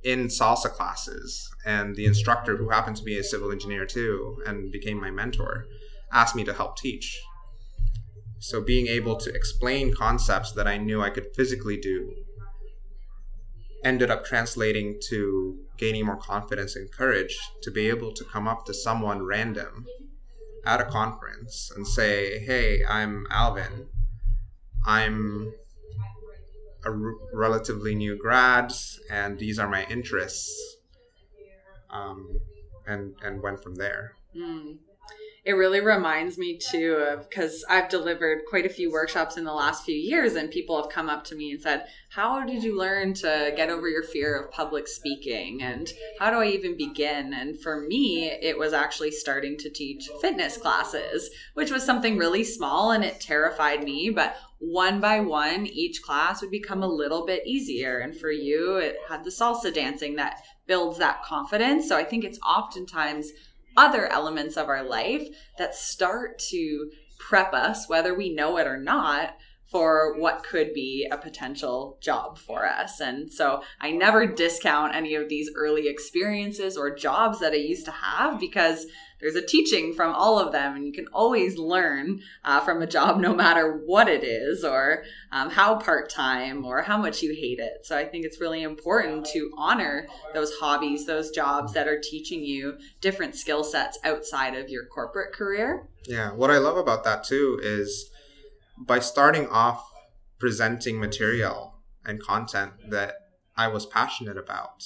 [0.05, 4.73] in salsa classes and the instructor who happened to be a civil engineer too and
[4.73, 5.67] became my mentor
[6.13, 7.21] asked me to help teach.
[8.41, 12.15] So being able to explain concepts that i knew i could physically do
[13.85, 18.65] ended up translating to gaining more confidence and courage to be able to come up
[18.67, 19.87] to someone random
[20.67, 23.87] at a conference and say hey i'm alvin
[24.85, 25.53] i'm
[26.85, 28.73] a r- relatively new grad,
[29.11, 30.77] and these are my interests,
[31.91, 32.41] um,
[32.87, 34.13] and and went from there.
[34.37, 34.79] Mm.
[35.45, 39.53] It really reminds me too of because I've delivered quite a few workshops in the
[39.53, 42.79] last few years, and people have come up to me and said, How did you
[42.79, 45.63] learn to get over your fear of public speaking?
[45.63, 47.33] And how do I even begin?
[47.33, 52.45] And for me, it was actually starting to teach fitness classes, which was something really
[52.45, 54.11] small and it terrified me.
[54.11, 57.99] But one by one, each class would become a little bit easier.
[57.99, 61.89] And for you, it had the salsa dancing that builds that confidence.
[61.89, 63.33] So I think it's oftentimes
[63.77, 65.27] other elements of our life
[65.59, 69.37] that start to prep us, whether we know it or not,
[69.71, 72.99] for what could be a potential job for us.
[72.99, 77.85] And so I never discount any of these early experiences or jobs that I used
[77.85, 78.87] to have because
[79.21, 82.87] there's a teaching from all of them, and you can always learn uh, from a
[82.87, 87.35] job no matter what it is or um, how part time or how much you
[87.35, 87.85] hate it.
[87.85, 92.45] So I think it's really important to honor those hobbies, those jobs that are teaching
[92.45, 95.89] you different skill sets outside of your corporate career.
[96.07, 98.11] Yeah, what I love about that too is
[98.79, 99.85] by starting off
[100.39, 103.15] presenting material and content that
[103.57, 104.85] I was passionate about,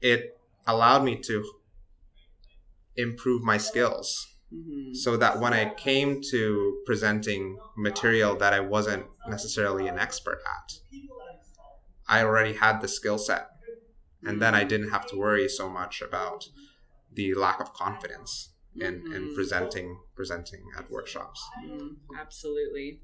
[0.00, 1.44] it allowed me to
[3.06, 4.94] improve my skills Mm-hmm.
[4.94, 10.68] so that when I came to presenting material that I wasn't necessarily an expert at,
[12.08, 13.44] I already had the skill set.
[14.24, 16.48] And then I didn't have to worry so much about
[17.12, 19.34] the lack of confidence in, in Mhm.
[19.34, 21.40] presenting presenting at workshops.
[21.66, 23.02] Mm, absolutely.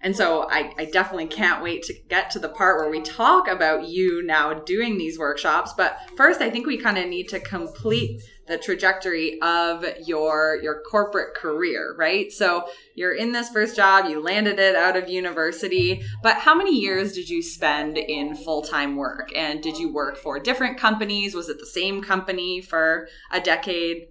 [0.00, 3.48] And so I, I definitely can't wait to get to the part where we talk
[3.48, 5.72] about you now doing these workshops.
[5.76, 10.80] But first, I think we kind of need to complete the trajectory of your your
[10.82, 12.30] corporate career, right?
[12.30, 16.78] So you're in this first job, you landed it out of university, but how many
[16.78, 19.30] years did you spend in full-time work?
[19.36, 21.34] And did you work for different companies?
[21.34, 24.08] Was it the same company for a decade?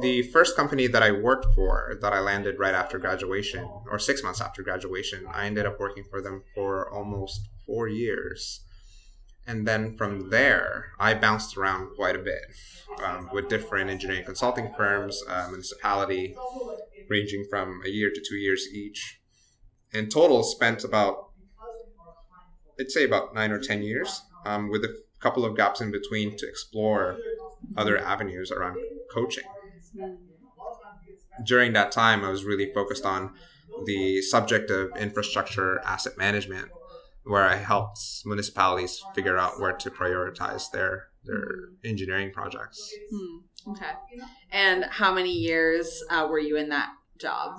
[0.00, 4.22] The first company that I worked for that I landed right after graduation, or six
[4.22, 8.64] months after graduation, I ended up working for them for almost four years.
[9.46, 12.42] And then from there, I bounced around quite a bit
[13.04, 16.34] um, with different engineering consulting firms, uh, municipality,
[17.10, 19.20] ranging from a year to two years each.
[19.92, 21.30] In total, spent about,
[22.80, 26.36] I'd say about nine or 10 years, um, with a couple of gaps in between
[26.38, 27.18] to explore
[27.76, 28.76] other avenues around
[29.12, 29.44] coaching.
[31.44, 33.34] During that time, I was really focused on
[33.86, 36.68] the subject of infrastructure asset management,
[37.24, 42.92] where I helped municipalities figure out where to prioritize their their engineering projects.
[43.10, 43.70] Hmm.
[43.72, 43.92] Okay.
[44.50, 47.56] And how many years uh, were you in that job?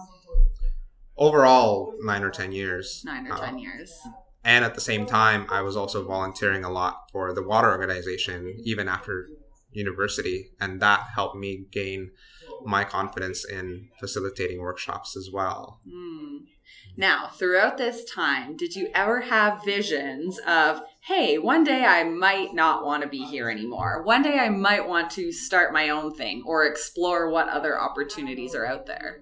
[1.17, 3.03] Overall, nine or ten years.
[3.05, 3.93] Nine or uh, ten years.
[4.43, 8.57] And at the same time, I was also volunteering a lot for the water organization,
[8.63, 9.29] even after
[9.73, 12.11] university, and that helped me gain
[12.65, 15.81] my confidence in facilitating workshops as well.
[15.87, 16.45] Mm.
[16.95, 22.53] Now, throughout this time, did you ever have visions of, hey, one day I might
[22.53, 24.03] not want to be here anymore?
[24.03, 28.53] One day I might want to start my own thing or explore what other opportunities
[28.53, 29.21] are out there?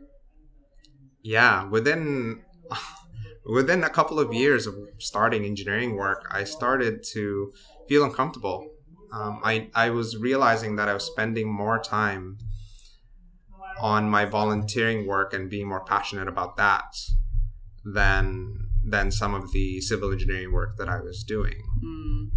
[1.23, 2.43] Yeah, within
[3.45, 7.53] within a couple of years of starting engineering work, I started to
[7.87, 8.67] feel uncomfortable.
[9.11, 12.37] Um, I I was realizing that I was spending more time
[13.79, 16.95] on my volunteering work and being more passionate about that
[17.83, 21.61] than than some of the civil engineering work that I was doing.
[21.83, 22.29] Mm.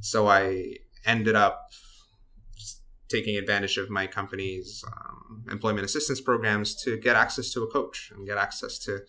[0.00, 1.70] So I ended up
[3.08, 8.12] taking advantage of my company's um, employment assistance programs to get access to a coach
[8.14, 9.00] and get access to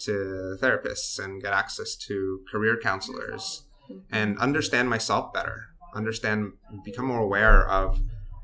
[0.00, 3.64] to therapists and get access to career counselors
[4.12, 5.64] and understand myself better
[5.94, 6.52] understand
[6.84, 8.00] become more aware of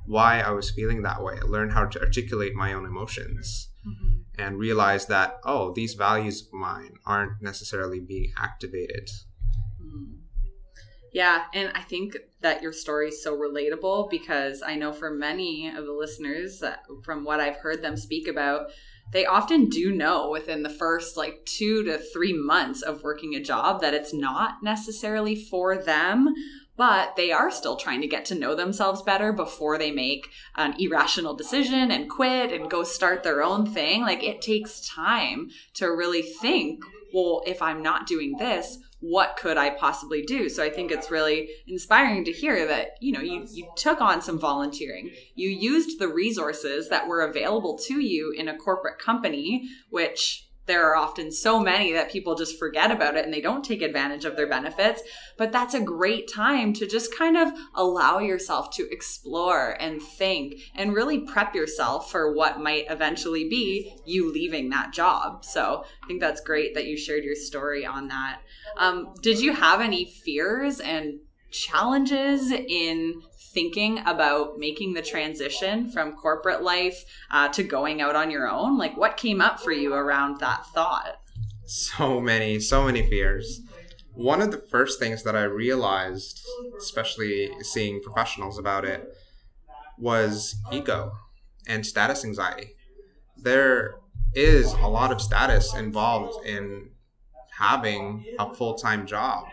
[0.07, 4.21] why i was feeling that way learn how to articulate my own emotions mm-hmm.
[4.39, 9.09] and realize that oh these values of mine aren't necessarily being activated
[9.81, 10.17] mm.
[11.13, 15.69] yeah and i think that your story is so relatable because i know for many
[15.69, 16.63] of the listeners
[17.03, 18.71] from what i've heard them speak about
[19.13, 23.41] they often do know within the first like two to three months of working a
[23.41, 26.33] job that it's not necessarily for them
[26.77, 30.75] but they are still trying to get to know themselves better before they make an
[30.79, 34.03] irrational decision and quit and go start their own thing.
[34.03, 39.59] Like it takes time to really think, well, if I'm not doing this, what could
[39.59, 40.49] I possibly do?
[40.49, 44.23] So I think it's really inspiring to hear that, you know, you, you took on
[44.23, 45.11] some volunteering.
[45.35, 50.91] You used the resources that were available to you in a corporate company, which there
[50.91, 54.25] are often so many that people just forget about it and they don't take advantage
[54.25, 55.03] of their benefits.
[55.37, 60.57] But that's a great time to just kind of allow yourself to explore and think
[60.75, 65.45] and really prep yourself for what might eventually be you leaving that job.
[65.45, 68.41] So I think that's great that you shared your story on that.
[68.79, 71.21] Um, did you have any fears and
[71.55, 73.23] challenges in
[73.55, 78.77] thinking about making the transition from corporate life uh, to going out on your own?
[78.77, 81.21] Like, what came up for you around that thought?
[81.65, 83.61] So many, so many fears.
[84.13, 86.45] One of the first things that I realized,
[86.79, 89.09] especially seeing professionals about it,
[89.99, 91.13] was ego
[91.67, 92.75] and status anxiety.
[93.37, 93.97] There
[94.35, 96.91] is a lot of status involved in
[97.59, 99.47] having a full time job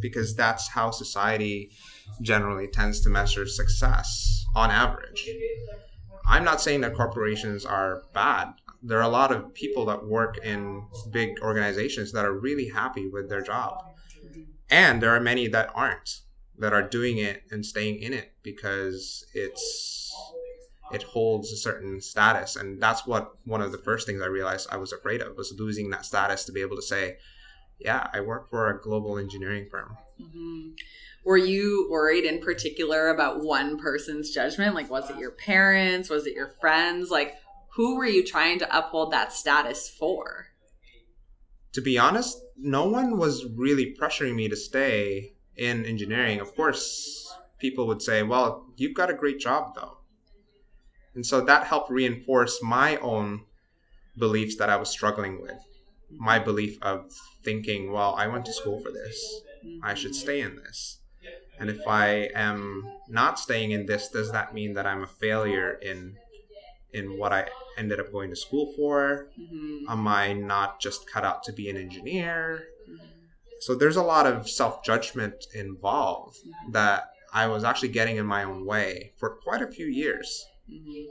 [0.00, 1.70] because that's how society
[2.20, 5.28] generally tends to measure success on average.
[6.26, 8.52] I'm not saying that corporations are bad.
[8.82, 13.08] There are a lot of people that work in big organizations that are really happy
[13.08, 13.82] with their job.
[14.70, 16.20] And there are many that aren't,
[16.58, 20.12] that are doing it and staying in it because it's
[20.90, 24.66] it holds a certain status and that's what one of the first things i realized
[24.72, 27.18] i was afraid of was losing that status to be able to say
[27.78, 30.70] yeah i work for a global engineering firm mm-hmm
[31.28, 34.74] were you worried in particular about one person's judgment?
[34.74, 36.08] Like, was it your parents?
[36.08, 37.10] Was it your friends?
[37.10, 37.34] Like,
[37.74, 40.46] who were you trying to uphold that status for?
[41.74, 46.40] To be honest, no one was really pressuring me to stay in engineering.
[46.40, 49.98] Of course, people would say, well, you've got a great job though.
[51.14, 53.42] And so that helped reinforce my own
[54.16, 55.60] beliefs that I was struggling with.
[56.10, 57.12] My belief of
[57.44, 59.42] thinking, well, I went to school for this.
[59.82, 60.97] I should stay in this.
[61.60, 65.72] And if I am not staying in this, does that mean that I'm a failure
[65.82, 66.16] in
[66.92, 67.46] in what I
[67.76, 69.28] ended up going to school for?
[69.38, 69.90] Mm-hmm.
[69.90, 72.64] Am I not just cut out to be an engineer?
[72.88, 73.04] Mm-hmm.
[73.60, 76.72] So there's a lot of self judgment involved mm-hmm.
[76.72, 80.46] that I was actually getting in my own way for quite a few years.
[80.70, 81.10] Mm-hmm.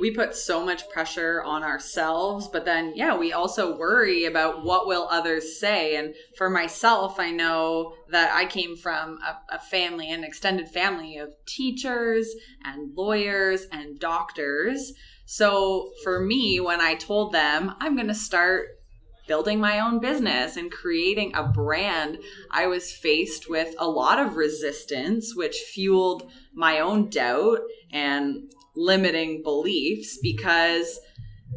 [0.00, 4.86] We put so much pressure on ourselves, but then, yeah, we also worry about what
[4.86, 5.96] will others say.
[5.96, 11.16] And for myself, I know that I came from a, a family, an extended family
[11.16, 12.34] of teachers
[12.64, 14.92] and lawyers and doctors.
[15.26, 18.68] So for me, when I told them I'm going to start
[19.26, 22.18] building my own business and creating a brand,
[22.50, 27.60] I was faced with a lot of resistance, which fueled my own doubt
[27.92, 31.00] and limiting beliefs because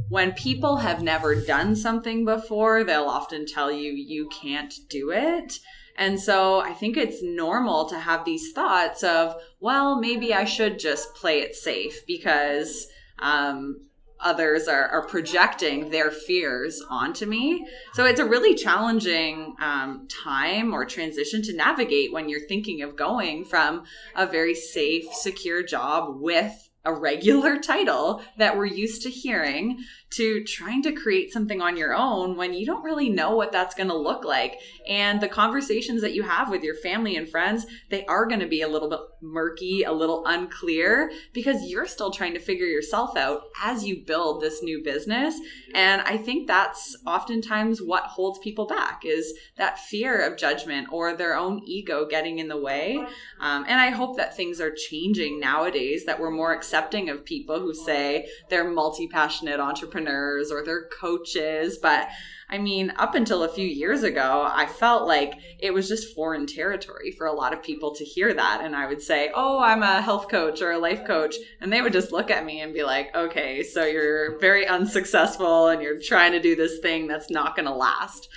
[0.09, 5.59] when people have never done something before, they'll often tell you you can't do it.
[5.97, 10.79] And so I think it's normal to have these thoughts of, well, maybe I should
[10.79, 12.87] just play it safe because
[13.19, 13.85] um,
[14.19, 17.67] others are, are projecting their fears onto me.
[17.93, 22.95] So it's a really challenging um, time or transition to navigate when you're thinking of
[22.95, 23.83] going from
[24.15, 30.43] a very safe, secure job with a regular title that we're used to hearing to
[30.43, 33.89] trying to create something on your own when you don't really know what that's going
[33.89, 34.59] to look like.
[34.87, 38.47] And the conversations that you have with your family and friends, they are going to
[38.47, 43.15] be a little bit murky, a little unclear because you're still trying to figure yourself
[43.15, 45.39] out as you build this new business.
[45.73, 51.15] And I think that's oftentimes what holds people back is that fear of judgment or
[51.15, 52.97] their own ego getting in the way.
[53.39, 57.59] Um, and I hope that things are changing nowadays, that we're more accepting of people
[57.59, 62.07] who say they're multi passionate entrepreneurs entrepreneurs or they're coaches, but
[62.51, 66.45] I mean, up until a few years ago, I felt like it was just foreign
[66.45, 68.59] territory for a lot of people to hear that.
[68.61, 71.35] And I would say, Oh, I'm a health coach or a life coach.
[71.61, 75.69] And they would just look at me and be like, Okay, so you're very unsuccessful
[75.69, 78.27] and you're trying to do this thing that's not going to last.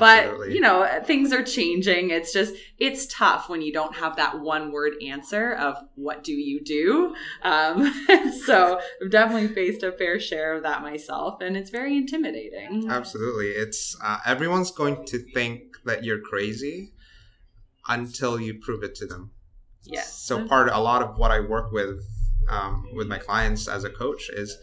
[0.00, 0.48] Absolutely.
[0.48, 2.10] But, you know, things are changing.
[2.10, 6.32] It's just, it's tough when you don't have that one word answer of what do
[6.32, 7.14] you do.
[7.42, 7.92] Um,
[8.44, 12.90] so I've definitely faced a fair share of that myself, and it's very intimidating.
[12.90, 13.48] Absolutely.
[13.48, 16.92] It's uh, everyone's going to think that you're crazy
[17.88, 19.32] until you prove it to them.
[19.84, 20.14] Yes.
[20.22, 22.00] So part a lot of what I work with
[22.48, 24.56] um, with my clients as a coach is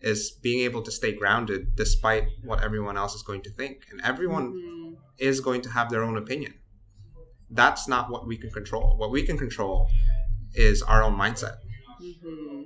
[0.00, 3.82] is being able to stay grounded despite what everyone else is going to think.
[3.90, 4.94] And everyone mm-hmm.
[5.18, 6.54] is going to have their own opinion.
[7.50, 8.96] That's not what we can control.
[8.96, 9.88] What we can control
[10.54, 11.56] is our own mindset.
[12.02, 12.62] Mm-hmm.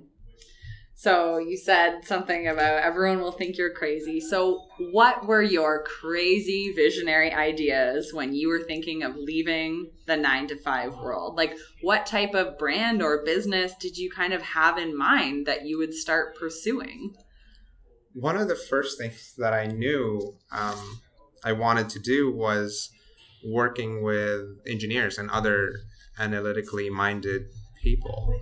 [0.97, 4.21] So you said something about everyone will think you're crazy.
[4.21, 10.47] So what were your crazy visionary ideas when you were thinking of leaving the 9
[10.49, 11.37] to 5 world?
[11.37, 15.67] Like what type of brand or business did you kind of have in mind that
[15.67, 17.15] you would start pursuing?
[18.15, 21.01] One of the first things that I knew um,
[21.45, 22.91] I wanted to do was
[23.45, 25.75] working with engineers and other
[26.19, 27.43] analytically minded
[27.83, 28.41] people.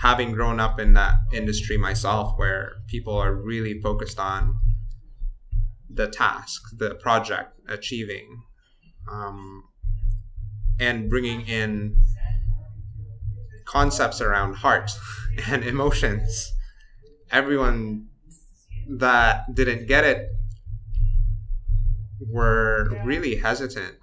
[0.00, 4.56] Having grown up in that industry myself, where people are really focused on
[5.88, 8.42] the task, the project, achieving,
[9.10, 9.64] um,
[10.78, 11.96] and bringing in
[13.64, 14.90] concepts around heart
[15.48, 16.52] and emotions.
[17.30, 18.08] Everyone
[18.88, 20.30] that didn't get it
[22.20, 23.96] were really hesitant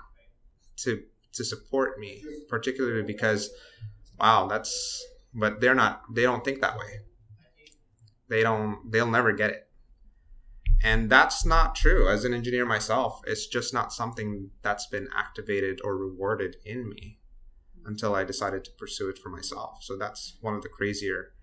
[0.77, 1.03] to
[1.33, 3.49] to support me, particularly because
[4.19, 5.03] wow, that's
[5.33, 6.99] but they're not they don't think that way.
[8.29, 9.67] They don't they'll never get it.
[10.83, 12.09] And that's not true.
[12.09, 17.19] As an engineer myself, it's just not something that's been activated or rewarded in me
[17.85, 19.77] until I decided to pursue it for myself.
[19.81, 21.33] So that's one of the crazier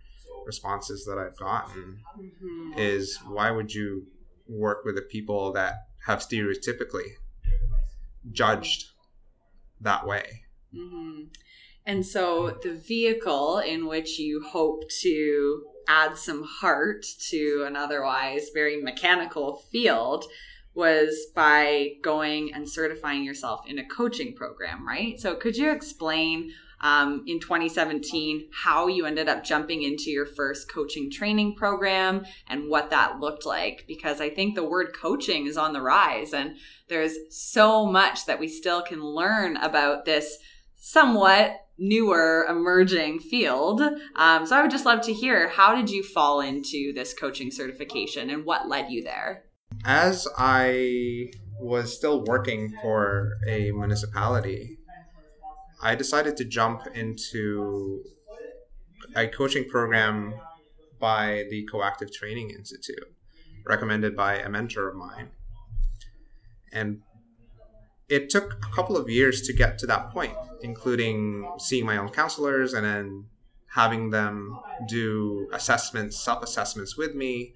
[0.47, 2.78] responses that I've gotten mm-hmm.
[2.78, 4.07] is why would you
[4.49, 5.74] work with the people that
[6.07, 7.12] have stereotypically
[8.30, 8.86] judged
[9.80, 10.43] that way?
[10.74, 11.24] Mm-hmm.
[11.86, 18.51] And so the vehicle in which you hope to add some heart to an otherwise
[18.53, 20.26] very mechanical field
[20.74, 25.18] was by going and certifying yourself in a coaching program, right?
[25.18, 30.70] So could you explain um, in 2017, how you ended up jumping into your first
[30.70, 33.85] coaching training program and what that looked like.
[33.89, 36.57] Because I think the word coaching is on the rise, and
[36.89, 40.39] there's so much that we still can learn about this
[40.76, 43.81] somewhat newer emerging field.
[44.16, 47.51] Um, so I would just love to hear how did you fall into this coaching
[47.51, 49.45] certification and what led you there?
[49.85, 54.78] As I was still working for a municipality,
[55.81, 58.03] I decided to jump into
[59.14, 60.35] a coaching program
[60.99, 63.14] by the Coactive Training Institute,
[63.64, 65.31] recommended by a mentor of mine.
[66.72, 67.03] And
[68.09, 72.09] it took a couple of years to get to that point, including seeing my own
[72.09, 73.26] counselors and then
[73.74, 74.59] having them
[74.89, 77.55] do assessments, self assessments with me,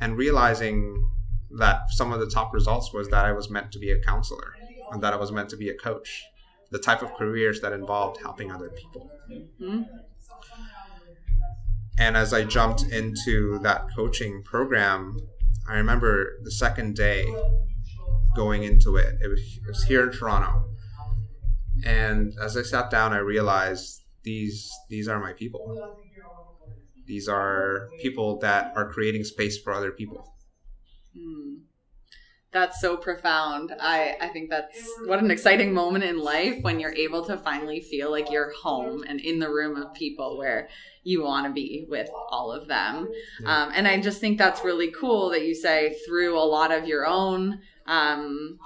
[0.00, 1.10] and realizing
[1.58, 4.54] that some of the top results was that I was meant to be a counselor
[4.90, 6.24] and that I was meant to be a coach,
[6.76, 9.10] the type of careers that involved helping other people.
[9.30, 9.82] Mm-hmm.
[11.98, 15.16] And as I jumped into that coaching program,
[15.66, 17.24] I remember the second day
[18.34, 19.14] going into it.
[19.22, 20.66] It was, it was here in Toronto.
[21.84, 25.62] And as I sat down, I realized these these are my people.
[27.06, 30.34] These are people that are creating space for other people.
[31.16, 31.54] Hmm.
[32.52, 33.74] That's so profound.
[33.80, 37.80] I, I think that's what an exciting moment in life when you're able to finally
[37.80, 40.68] feel like you're home and in the room of people where
[41.02, 43.08] you want to be with all of them.
[43.42, 43.64] Yeah.
[43.64, 46.86] Um, and I just think that's really cool that you say through a lot of
[46.86, 48.58] your own um,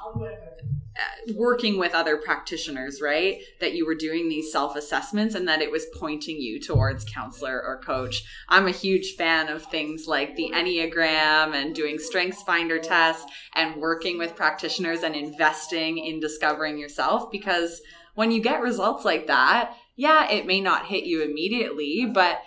[1.00, 3.40] Uh, working with other practitioners, right?
[3.60, 7.62] That you were doing these self assessments and that it was pointing you towards counselor
[7.62, 8.22] or coach.
[8.48, 13.24] I'm a huge fan of things like the Enneagram and doing Strengths Finder tests
[13.54, 17.80] and working with practitioners and investing in discovering yourself because
[18.14, 22.42] when you get results like that, yeah, it may not hit you immediately, but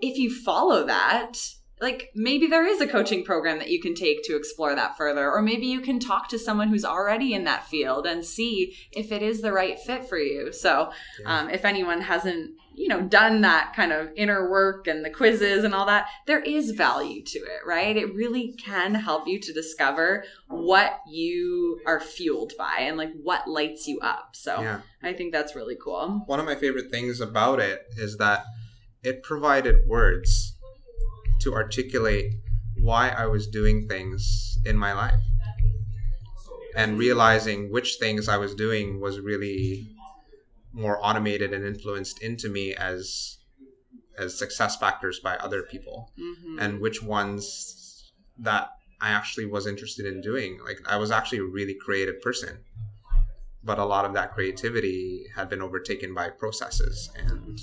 [0.00, 1.34] if you follow that,
[1.80, 5.30] like maybe there is a coaching program that you can take to explore that further
[5.30, 9.12] or maybe you can talk to someone who's already in that field and see if
[9.12, 10.52] it is the right fit for you.
[10.52, 11.40] So yeah.
[11.40, 15.64] um, if anyone hasn't you know done that kind of inner work and the quizzes
[15.64, 17.96] and all that there is value to it right?
[17.96, 23.48] It really can help you to discover what you are fueled by and like what
[23.48, 24.30] lights you up.
[24.32, 24.80] So yeah.
[25.02, 26.22] i think that's really cool.
[26.26, 28.44] One of my favorite things about it is that
[29.02, 30.55] it provided words
[31.46, 32.32] to articulate
[32.80, 35.22] why I was doing things in my life
[36.74, 39.86] and realizing which things I was doing was really
[40.72, 43.38] more automated and influenced into me as
[44.18, 46.58] as success factors by other people mm-hmm.
[46.58, 48.70] and which ones that
[49.00, 52.58] I actually was interested in doing like I was actually a really creative person
[53.62, 57.56] but a lot of that creativity had been overtaken by processes and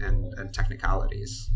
[0.00, 1.50] and, and technicalities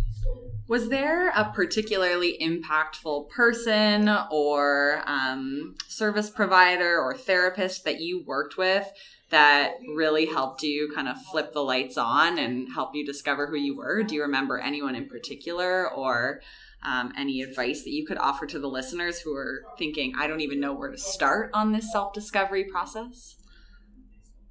[0.67, 8.57] was there a particularly impactful person or um, service provider or therapist that you worked
[8.57, 8.91] with
[9.31, 13.57] that really helped you kind of flip the lights on and help you discover who
[13.57, 14.03] you were?
[14.03, 16.41] Do you remember anyone in particular or
[16.83, 20.41] um, any advice that you could offer to the listeners who are thinking, I don't
[20.41, 23.37] even know where to start on this self discovery process?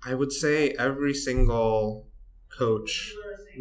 [0.05, 2.07] I would say every single
[2.57, 3.13] coach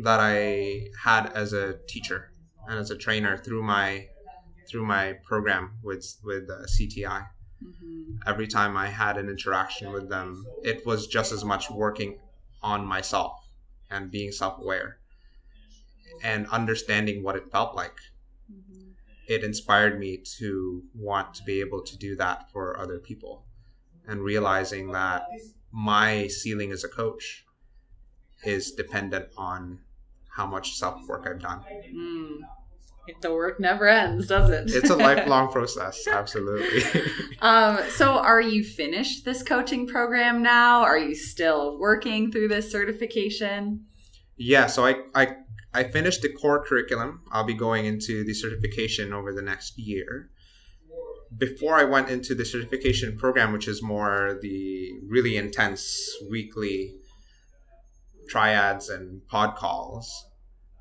[0.03, 2.31] that I had as a teacher
[2.69, 4.09] and as a trainer through my
[4.69, 7.27] through my program with with uh, CTI.
[7.63, 8.17] Mm-hmm.
[8.27, 12.19] Every time I had an interaction with them, it was just as much working
[12.63, 13.49] on myself
[13.91, 14.99] and being self-aware
[16.23, 17.99] and understanding what it felt like.
[18.51, 18.93] Mm-hmm.
[19.29, 23.45] It inspired me to want to be able to do that for other people
[24.07, 25.27] and realizing that
[25.71, 27.45] my ceiling as a coach
[28.45, 29.79] is dependent on
[30.37, 31.61] how much self work I've done.
[31.95, 32.39] Mm.
[33.21, 34.71] The work never ends, does it?
[34.73, 37.03] it's a lifelong process, absolutely.
[37.41, 40.83] um, so, are you finished this coaching program now?
[40.83, 43.85] Are you still working through this certification?
[44.37, 45.37] Yeah, so I, I
[45.75, 47.23] I finished the core curriculum.
[47.33, 50.31] I'll be going into the certification over the next year.
[51.37, 56.95] Before I went into the certification program, which is more the really intense weekly
[58.33, 60.27] triads and pod calls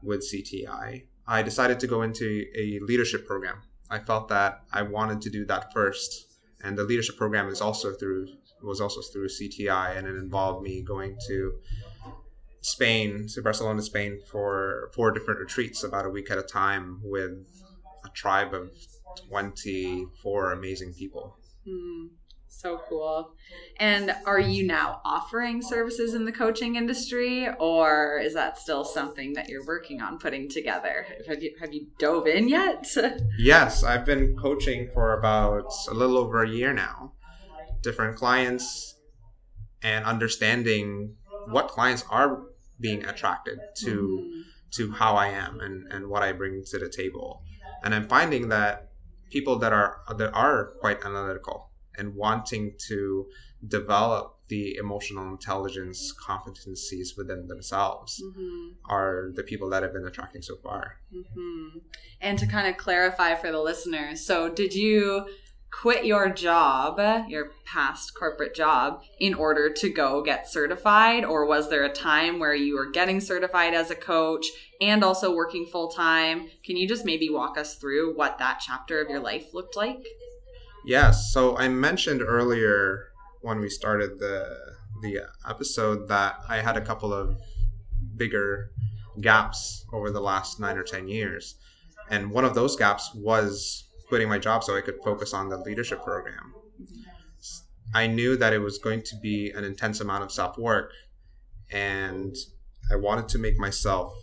[0.02, 3.58] with CTI, I decided to go into a leadership program.
[3.90, 7.92] I felt that I wanted to do that first, and the leadership program is also
[7.94, 8.28] through
[8.64, 11.56] was also through CTI, and it involved me going to
[12.62, 17.34] Spain, to Barcelona, Spain, for four different retreats, about a week at a time, with
[18.06, 18.72] a tribe of
[19.28, 21.36] twenty four amazing people.
[21.68, 22.12] Mm.
[22.62, 23.34] So cool.
[23.78, 29.34] And are you now offering services in the coaching industry or is that still something
[29.34, 31.08] that you're working on putting together?
[31.28, 32.86] Have you have you dove in yet?
[33.40, 37.14] yes, I've been coaching for about a little over a year now.
[37.82, 38.96] Different clients
[39.82, 41.16] and understanding
[41.48, 42.44] what clients are
[42.80, 44.44] being attracted to mm.
[44.74, 47.42] to how I am and, and what I bring to the table.
[47.84, 48.92] And I'm finding that
[49.32, 53.28] people that are that are quite analytical and wanting to
[53.68, 58.70] develop the emotional intelligence competencies within themselves mm-hmm.
[58.90, 60.98] are the people that have been attracting so far.
[61.16, 61.80] Mm-hmm.
[62.20, 65.26] And to kind of clarify for the listeners, so did you
[65.72, 71.24] quit your job, your past corporate job, in order to go get certified?
[71.24, 74.46] Or was there a time where you were getting certified as a coach
[74.82, 76.50] and also working full time?
[76.66, 80.06] Can you just maybe walk us through what that chapter of your life looked like?
[80.84, 81.32] Yes.
[81.32, 83.08] So I mentioned earlier
[83.42, 84.58] when we started the
[85.02, 87.36] the episode that I had a couple of
[88.18, 88.72] bigger
[89.20, 91.56] gaps over the last nine or ten years,
[92.10, 95.58] and one of those gaps was quitting my job so I could focus on the
[95.58, 96.54] leadership program.
[97.94, 100.92] I knew that it was going to be an intense amount of self work,
[101.72, 102.36] and
[102.92, 104.14] I wanted to make myself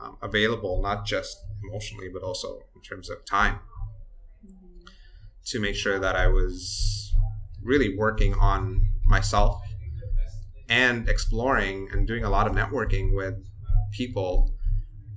[0.00, 3.60] um, available, not just emotionally, but also in terms of time,
[5.46, 7.12] to make sure that I was
[7.62, 9.60] really working on myself
[10.68, 13.34] and exploring and doing a lot of networking with
[13.92, 14.54] people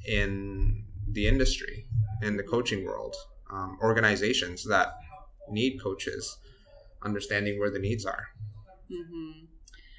[0.06, 1.86] in the industry,
[2.22, 3.16] in the coaching world
[3.52, 4.94] um, organizations that
[5.50, 6.38] need coaches,
[7.04, 8.28] understanding where the needs are.
[8.92, 9.46] Mm-hmm.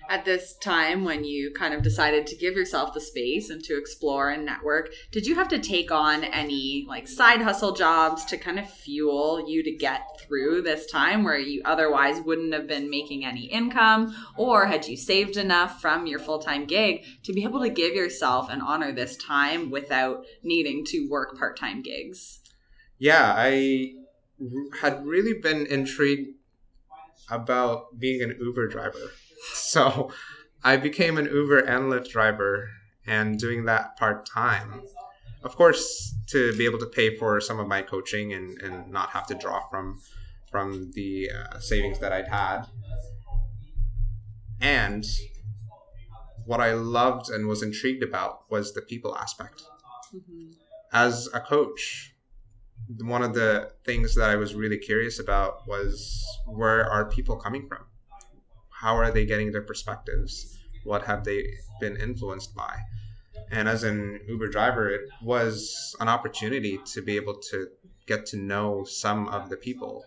[0.09, 3.77] At this time, when you kind of decided to give yourself the space and to
[3.77, 8.39] explore and network, did you have to take on any like side hustle jobs to
[8.39, 12.89] kind of fuel you to get through this time where you otherwise wouldn't have been
[12.89, 14.15] making any income?
[14.37, 17.95] Or had you saved enough from your full time gig to be able to give
[17.95, 22.41] yourself and honor this time without needing to work part time gigs?
[22.99, 23.95] yeah, I
[24.81, 26.35] had really been intrigued
[27.31, 29.13] about being an Uber driver.
[29.55, 30.11] So
[30.65, 32.69] I became an Uber and Lyft driver
[33.07, 34.83] and doing that part time.
[35.45, 39.11] Of course, to be able to pay for some of my coaching and, and not
[39.11, 40.01] have to draw from
[40.51, 42.63] from the uh, savings that I'd had.
[44.61, 45.05] And
[46.47, 49.63] what I loved and was intrigued about was the people aspect.
[50.15, 50.53] Mm-hmm.
[50.93, 52.15] As a coach,
[53.01, 57.69] one of the things that I was really curious about was where are people coming
[57.69, 57.85] from?
[58.81, 60.59] How are they getting their perspectives?
[60.85, 61.45] What have they
[61.81, 62.79] been influenced by?
[63.51, 67.69] And as an Uber driver, it was an opportunity to be able to
[68.07, 70.05] get to know some of the people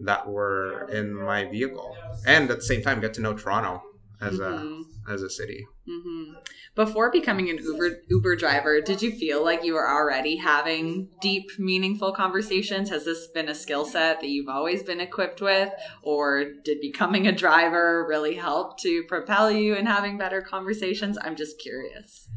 [0.00, 3.82] that were in my vehicle and at the same time get to know Toronto
[4.22, 4.82] as mm-hmm.
[5.10, 5.66] a as a city.
[5.88, 6.34] Mm-hmm.
[6.74, 11.50] Before becoming an Uber Uber driver, did you feel like you were already having deep,
[11.58, 12.88] meaningful conversations?
[12.90, 15.70] Has this been a skill set that you've always been equipped with,
[16.02, 21.18] or did becoming a driver really help to propel you in having better conversations?
[21.20, 22.28] I'm just curious.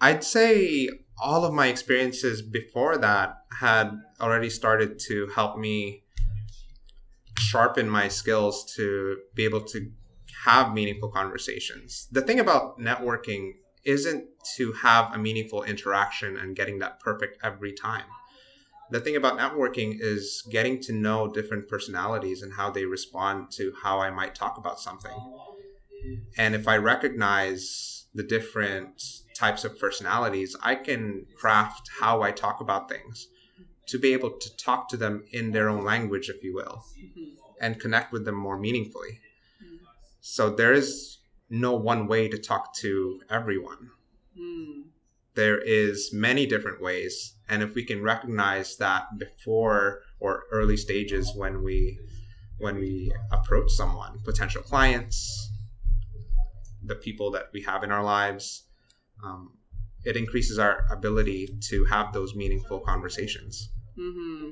[0.00, 0.88] I'd say
[1.18, 6.02] all of my experiences before that had already started to help me
[7.38, 9.90] sharpen my skills to be able to
[10.46, 12.06] have meaningful conversations.
[12.12, 14.24] The thing about networking isn't
[14.56, 18.04] to have a meaningful interaction and getting that perfect every time.
[18.92, 23.72] The thing about networking is getting to know different personalities and how they respond to
[23.82, 25.18] how I might talk about something.
[26.38, 29.02] And if I recognize the different
[29.34, 33.26] types of personalities, I can craft how I talk about things
[33.88, 37.34] to be able to talk to them in their own language, if you will, mm-hmm.
[37.60, 39.20] and connect with them more meaningfully.
[40.28, 41.18] So there is
[41.48, 43.90] no one way to talk to everyone.
[44.36, 44.86] Mm.
[45.34, 51.32] There is many different ways, and if we can recognize that before or early stages
[51.36, 52.00] when we
[52.58, 55.48] when we approach someone, potential clients,
[56.82, 58.64] the people that we have in our lives,
[59.24, 59.52] um,
[60.04, 63.68] it increases our ability to have those meaningful conversations.
[63.96, 64.50] Mm-hmm.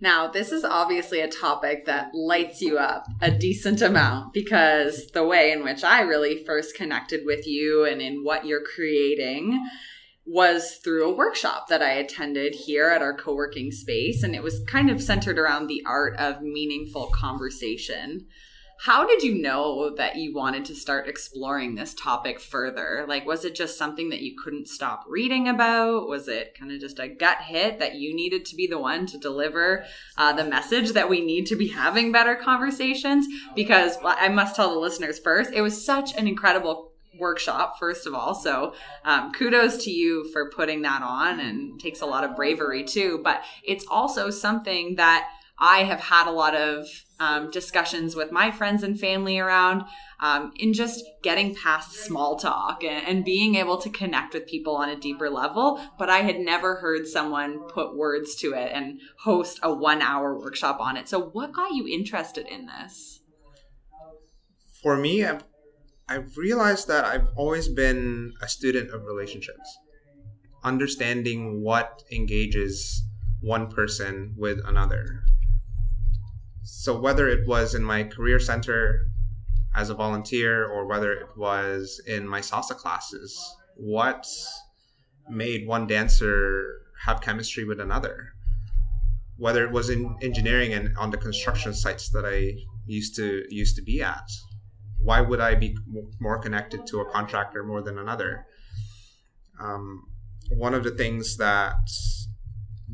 [0.00, 5.24] Now, this is obviously a topic that lights you up a decent amount because the
[5.24, 9.62] way in which I really first connected with you and in what you're creating
[10.24, 14.22] was through a workshop that I attended here at our co working space.
[14.22, 18.26] And it was kind of centered around the art of meaningful conversation.
[18.82, 23.04] How did you know that you wanted to start exploring this topic further?
[23.06, 26.08] Like, was it just something that you couldn't stop reading about?
[26.08, 29.04] Was it kind of just a gut hit that you needed to be the one
[29.08, 29.84] to deliver
[30.16, 33.26] uh, the message that we need to be having better conversations?
[33.54, 38.06] Because well, I must tell the listeners first, it was such an incredible workshop first
[38.06, 38.72] of all so
[39.04, 43.20] um, kudos to you for putting that on and takes a lot of bravery too
[43.24, 45.28] but it's also something that
[45.58, 46.86] I have had a lot of
[47.20, 49.84] um, discussions with my friends and family around
[50.20, 54.74] um, in just getting past small talk and, and, being able to connect with people
[54.74, 55.80] on a deeper level.
[55.98, 60.38] But I had never heard someone put words to it and host a one hour
[60.38, 61.08] workshop on it.
[61.08, 63.20] So, what got you interested in this?
[64.82, 65.44] For me, I've,
[66.08, 69.78] I've realized that I've always been a student of relationships,
[70.64, 73.02] understanding what engages
[73.42, 75.24] one person with another
[76.72, 79.08] So whether it was in my career center
[79.74, 83.36] as a volunteer or whether it was in my salsa classes,
[83.74, 84.24] what
[85.28, 88.34] made one dancer have chemistry with another?
[89.36, 92.54] Whether it was in engineering and on the construction sites that I
[92.86, 94.30] used to used to be at,
[95.02, 95.76] why would I be
[96.20, 98.46] more connected to a contractor more than another?
[99.60, 100.04] Um,
[100.50, 101.90] one of the things that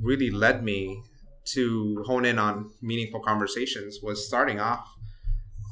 [0.00, 1.02] really led me
[1.46, 4.88] to hone in on meaningful conversations was starting off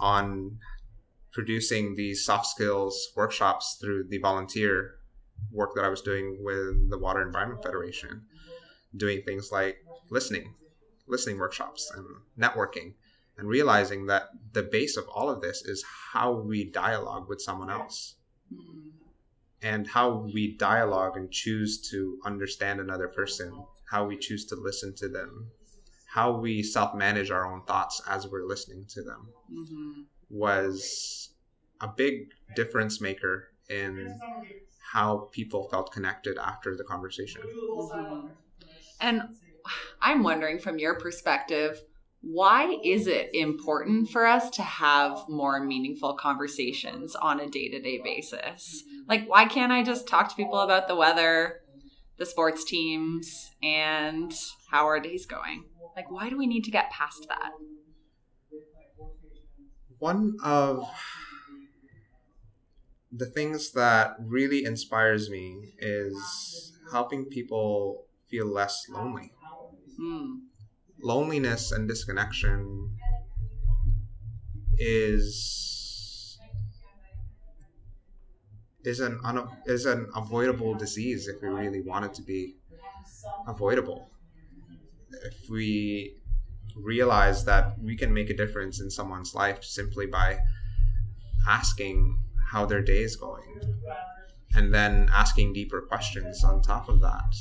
[0.00, 0.58] on
[1.32, 4.94] producing these soft skills workshops through the volunteer
[5.50, 8.22] work that I was doing with the Water Environment Federation,
[8.96, 9.78] doing things like
[10.10, 10.54] listening,
[11.06, 12.06] listening workshops and
[12.38, 12.94] networking,
[13.36, 17.70] and realizing that the base of all of this is how we dialogue with someone
[17.70, 18.16] else.
[18.52, 18.90] Mm-hmm.
[19.62, 24.94] And how we dialogue and choose to understand another person, how we choose to listen
[24.96, 25.50] to them,
[26.14, 30.02] how we self manage our own thoughts as we're listening to them mm-hmm.
[30.30, 31.30] was
[31.80, 34.16] a big difference maker in
[34.92, 37.42] how people felt connected after the conversation.
[37.42, 38.28] Mm-hmm.
[39.00, 39.22] And
[40.00, 41.82] I'm wondering from your perspective,
[42.20, 47.80] why is it important for us to have more meaningful conversations on a day to
[47.80, 48.84] day basis?
[49.08, 51.62] Like, why can't I just talk to people about the weather,
[52.18, 54.32] the sports teams, and
[54.70, 55.64] how our day's going?
[55.96, 57.50] Like, why do we need to get past that?
[59.98, 60.88] One of
[63.12, 69.32] the things that really inspires me is helping people feel less lonely.
[70.00, 70.40] Mm.
[71.00, 72.90] Loneliness and disconnection
[74.78, 76.38] is
[78.84, 82.56] is an un, is an avoidable disease if we really want it to be
[83.46, 84.10] avoidable.
[85.24, 86.16] If we
[86.76, 90.38] realize that we can make a difference in someone's life simply by
[91.46, 92.18] asking
[92.50, 93.60] how their day is going
[94.54, 97.34] and then asking deeper questions on top of that.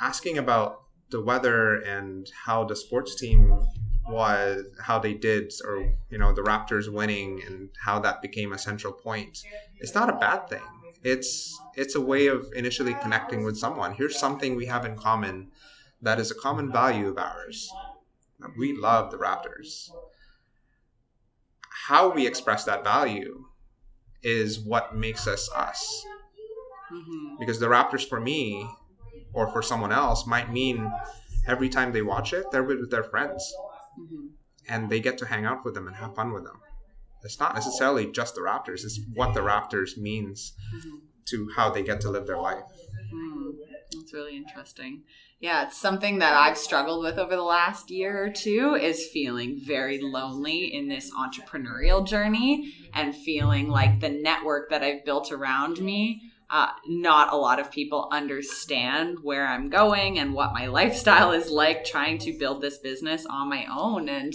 [0.00, 3.56] Asking about the weather and how the sports team
[4.08, 5.78] was how they did or
[6.10, 9.38] you know the raptors winning and how that became a central point
[9.78, 10.60] it's not a bad thing
[11.04, 15.50] it's it's a way of initially connecting with someone here's something we have in common
[16.02, 17.70] that is a common value of ours
[18.58, 19.90] we love the raptors
[21.86, 23.44] how we express that value
[24.24, 26.04] is what makes us us.
[26.92, 27.36] Mm-hmm.
[27.38, 28.66] Because the Raptors, for me,
[29.32, 30.90] or for someone else, might mean
[31.46, 33.54] every time they watch it, they're with their friends.
[34.00, 34.26] Mm-hmm.
[34.66, 36.60] And they get to hang out with them and have fun with them.
[37.24, 40.96] It's not necessarily just the Raptors, it's what the Raptors means mm-hmm.
[41.26, 42.64] to how they get to live their life.
[43.12, 43.52] Mm,
[43.92, 45.02] that's really interesting.
[45.40, 49.60] Yeah, it's something that I've struggled with over the last year or two is feeling
[49.62, 55.80] very lonely in this entrepreneurial journey and feeling like the network that I've built around
[55.80, 61.32] me uh, not a lot of people understand where I'm going and what my lifestyle
[61.32, 64.08] is like trying to build this business on my own.
[64.08, 64.32] And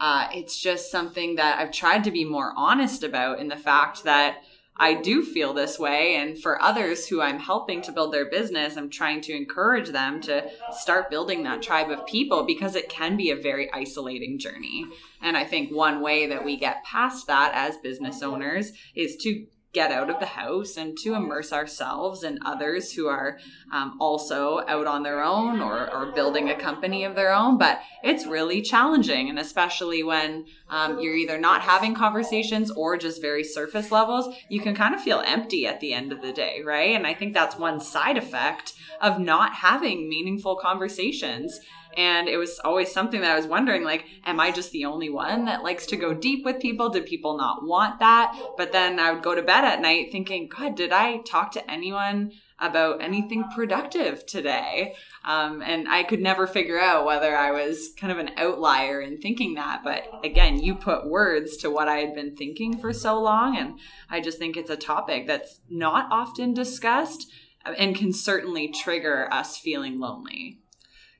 [0.00, 4.04] uh, it's just something that I've tried to be more honest about in the fact
[4.04, 4.42] that
[4.76, 6.16] I do feel this way.
[6.16, 10.20] And for others who I'm helping to build their business, I'm trying to encourage them
[10.22, 14.84] to start building that tribe of people because it can be a very isolating journey.
[15.22, 19.46] And I think one way that we get past that as business owners is to
[19.74, 23.38] get out of the house and to immerse ourselves and others who are
[23.72, 27.58] um, also out on their own or, or, building a company of their own.
[27.58, 33.20] But it's really challenging, and especially when um, you're either not having conversations or just
[33.20, 36.62] very surface levels, you can kind of feel empty at the end of the day,
[36.64, 36.94] right?
[36.94, 41.58] And I think that's one side effect of not having meaningful conversations
[41.96, 45.10] and it was always something that I was wondering like, am I just the only
[45.10, 46.88] one that likes to go deep with people?
[46.88, 48.38] Do people not want that?
[48.56, 51.70] But then I would go to bed at night thinking, God, did I talk to
[51.70, 54.94] anyone about anything productive today?
[55.24, 59.20] Um, and I could never figure out whether I was kind of an outlier in
[59.20, 59.82] thinking that.
[59.82, 63.56] But again, you put words to what I had been thinking for so long.
[63.56, 63.78] And
[64.10, 67.30] I just think it's a topic that's not often discussed
[67.64, 70.58] and can certainly trigger us feeling lonely.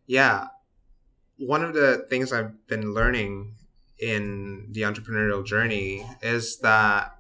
[0.07, 0.49] Yeah,
[1.39, 3.55] one of the things I've been learning
[3.99, 7.13] in the entrepreneurial journey is that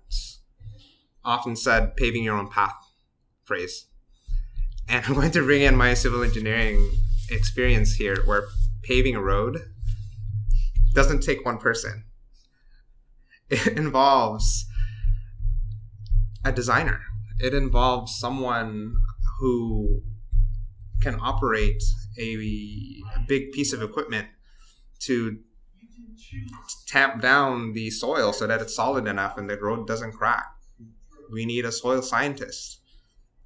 [1.24, 2.74] often said paving your own path
[3.44, 3.86] phrase.
[4.88, 6.90] And I'm going to bring in my civil engineering
[7.30, 8.44] experience here where
[8.82, 9.58] paving a road
[10.94, 12.04] doesn't take one person.
[13.50, 14.64] It involves
[16.44, 17.02] a designer.
[17.38, 18.96] It involves someone
[19.38, 20.02] who
[21.02, 21.82] can operate
[22.18, 24.28] a, a big piece of equipment
[25.00, 25.38] to
[26.86, 30.46] tamp down the soil so that it's solid enough and the road doesn't crack.
[31.30, 32.80] We need a soil scientist,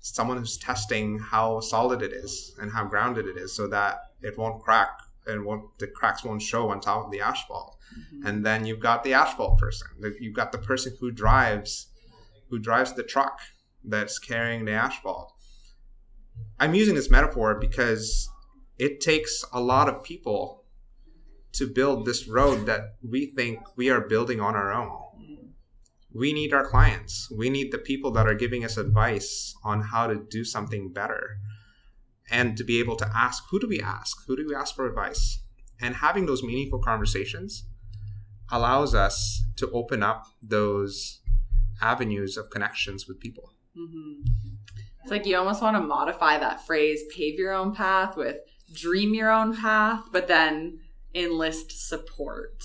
[0.01, 4.37] someone who's testing how solid it is and how grounded it is so that it
[4.37, 4.91] won't crack
[5.27, 7.77] and won't, the cracks won't show on top of the asphalt.
[7.99, 8.27] Mm-hmm.
[8.27, 9.89] And then you've got the asphalt person.
[10.21, 11.89] You've got the person who drives
[12.51, 13.41] who drives the truck
[13.85, 15.33] that's carrying the asphalt.
[16.59, 18.29] I'm using this metaphor because
[18.79, 20.65] it takes a lot of people
[21.53, 25.09] to build this road that we think we are building on our own.
[26.15, 27.31] We need our clients.
[27.37, 31.39] We need the people that are giving us advice on how to do something better.
[32.31, 34.27] And to be able to ask who do we ask?
[34.27, 35.43] Who do we ask for advice?
[35.81, 37.65] And having those meaningful conversations
[38.51, 41.21] allows us to open up those
[41.81, 43.53] avenues of connections with people.
[43.77, 44.23] Mm-hmm.
[45.03, 48.39] It's like you almost want to modify that phrase, pave your own path with
[48.73, 50.81] dream your own path, but then
[51.15, 52.65] enlist support.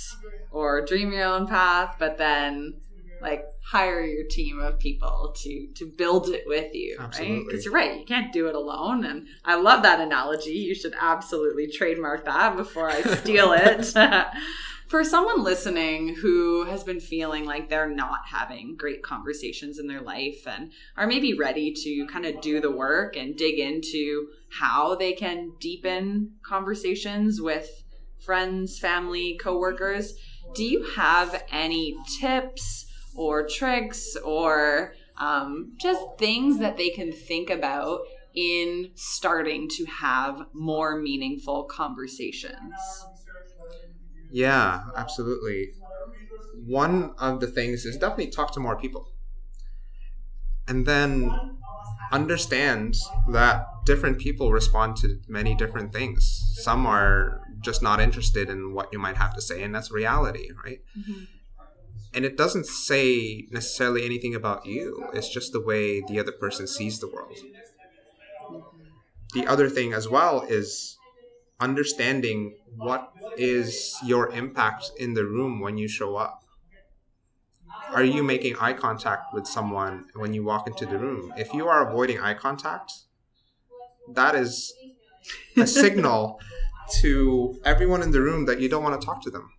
[0.52, 2.76] Or dream your own path, but then
[3.24, 7.38] like hire your team of people to to build it with you absolutely.
[7.38, 10.76] right because you're right you can't do it alone and i love that analogy you
[10.76, 13.94] should absolutely trademark that before i steal it
[14.88, 20.02] for someone listening who has been feeling like they're not having great conversations in their
[20.02, 24.28] life and are maybe ready to kind of do the work and dig into
[24.60, 27.84] how they can deepen conversations with
[28.20, 30.14] friends, family, coworkers,
[30.54, 32.86] do you have any tips
[33.16, 38.02] or tricks or um, just things that they can think about
[38.34, 43.08] in starting to have more meaningful conversations?
[44.30, 45.74] Yeah, absolutely.
[46.66, 49.10] One of the things is definitely talk to more people.
[50.68, 51.32] And then
[52.12, 52.96] understand
[53.30, 56.54] that different people respond to many different things.
[56.62, 60.50] Some are just not interested in what you might have to say, and that's reality,
[60.64, 60.82] right?
[60.98, 61.24] Mm-hmm.
[62.14, 66.68] And it doesn't say necessarily anything about you, it's just the way the other person
[66.68, 67.38] sees the world.
[69.34, 70.98] The other thing as well is
[71.60, 76.43] understanding what is your impact in the room when you show up
[77.94, 81.68] are you making eye contact with someone when you walk into the room if you
[81.68, 82.92] are avoiding eye contact
[84.14, 84.74] that is
[85.58, 86.40] a signal
[87.02, 89.50] to everyone in the room that you don't want to talk to them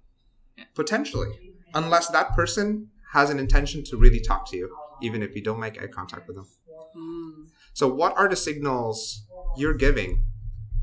[0.74, 5.42] potentially unless that person has an intention to really talk to you even if you
[5.42, 6.46] don't make eye contact with them
[6.94, 7.44] hmm.
[7.72, 9.24] so what are the signals
[9.56, 10.24] you're giving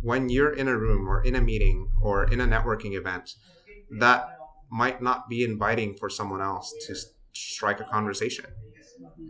[0.01, 3.35] when you're in a room or in a meeting or in a networking event
[3.99, 4.37] that
[4.71, 6.95] might not be inviting for someone else to
[7.33, 8.45] strike a conversation.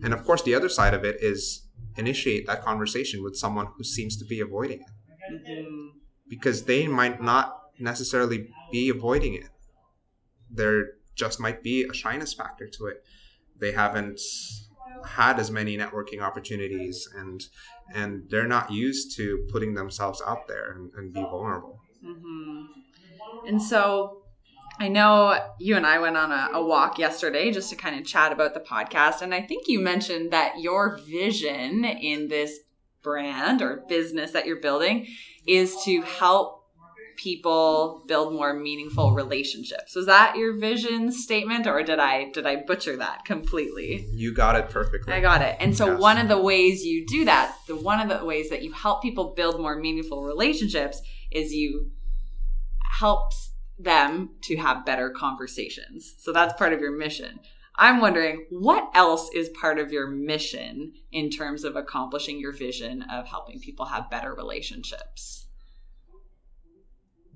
[0.04, 3.84] And of course, the other side of it is initiate that conversation with someone who
[3.84, 5.66] seems to be avoiding it.
[6.28, 9.50] Because they might not necessarily be avoiding it.
[10.50, 13.04] There just might be a shyness factor to it.
[13.60, 14.20] They haven't
[15.06, 17.46] had as many networking opportunities and
[17.94, 22.66] and they're not used to putting themselves out there and, and be vulnerable mm-hmm.
[23.48, 24.21] and so
[24.82, 28.04] I know you and I went on a, a, walk yesterday just to kind of
[28.04, 29.22] chat about the podcast.
[29.22, 32.58] And I think you mentioned that your vision in this
[33.04, 35.06] brand or business that you're building
[35.46, 36.64] is to help
[37.16, 39.94] people build more meaningful relationships.
[39.96, 44.08] Was that your vision statement or did I did I butcher that completely?
[44.12, 45.14] You got it perfectly.
[45.14, 45.58] I got it.
[45.60, 46.02] And so yes.
[46.02, 49.04] one of the ways you do that, the one of the ways that you help
[49.04, 51.92] people build more meaningful relationships is you
[53.00, 53.32] help
[53.84, 56.16] them to have better conversations.
[56.18, 57.40] So that's part of your mission.
[57.76, 63.04] I'm wondering what else is part of your mission in terms of accomplishing your vision
[63.04, 65.48] of helping people have better relationships?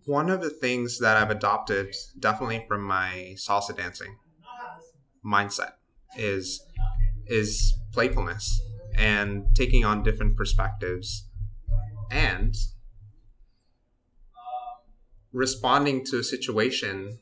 [0.06, 4.18] one of the things that I've adopted definitely from my salsa dancing
[5.26, 5.74] mindset
[6.16, 6.64] is
[7.26, 8.62] is playfulness
[8.98, 11.28] and taking on different perspectives
[12.12, 12.56] and
[15.36, 17.20] responding to a situation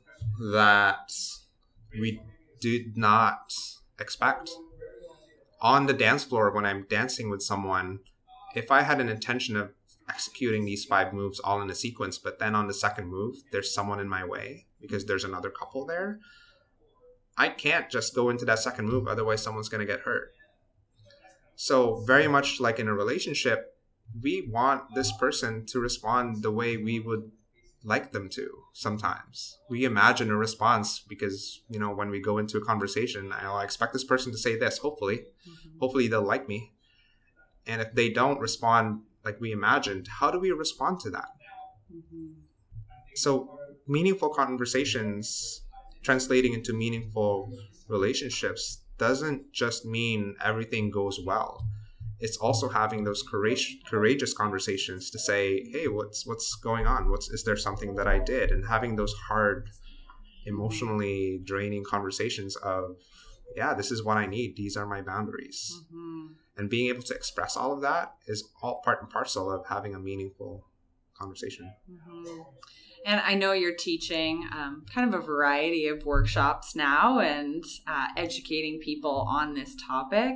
[0.53, 1.11] that
[1.99, 2.21] we
[2.61, 3.51] did not
[3.99, 4.51] expect
[5.59, 7.99] on the dance floor when I'm dancing with someone
[8.53, 9.73] if I had an intention of
[10.07, 13.73] executing these five moves all in a sequence, but then on the second move, there's
[13.73, 16.19] someone in my way because there's another couple there.
[17.35, 20.33] I can't just go into that second move, otherwise, someone's going to get hurt.
[21.55, 23.75] So, very much like in a relationship,
[24.21, 27.31] we want this person to respond the way we would
[27.83, 29.57] like them to sometimes.
[29.69, 33.93] We imagine a response because, you know, when we go into a conversation, I'll expect
[33.93, 35.17] this person to say this, hopefully.
[35.17, 35.79] Mm-hmm.
[35.79, 36.73] Hopefully, they'll like me.
[37.67, 41.29] And if they don't respond like we imagined, how do we respond to that?
[41.93, 42.31] Mm-hmm.
[43.13, 45.61] so meaningful conversations
[46.01, 47.51] translating into meaningful
[47.87, 51.63] relationships doesn't just mean everything goes well
[52.23, 55.43] it's also having those courage, courageous conversations to say
[55.73, 57.09] hey what's what's going on?
[57.09, 58.49] What's is there something that i did?
[58.49, 59.69] And having those hard
[60.45, 62.83] emotionally draining conversations of
[63.55, 64.55] yeah this is what i need.
[64.55, 65.59] These are my boundaries.
[65.73, 66.25] Mm-hmm.
[66.57, 69.93] and being able to express all of that is all part and parcel of having
[69.93, 70.53] a meaningful
[71.19, 71.65] conversation.
[71.91, 72.41] Mm-hmm.
[73.05, 78.07] And I know you're teaching um, kind of a variety of workshops now and uh,
[78.15, 80.35] educating people on this topic.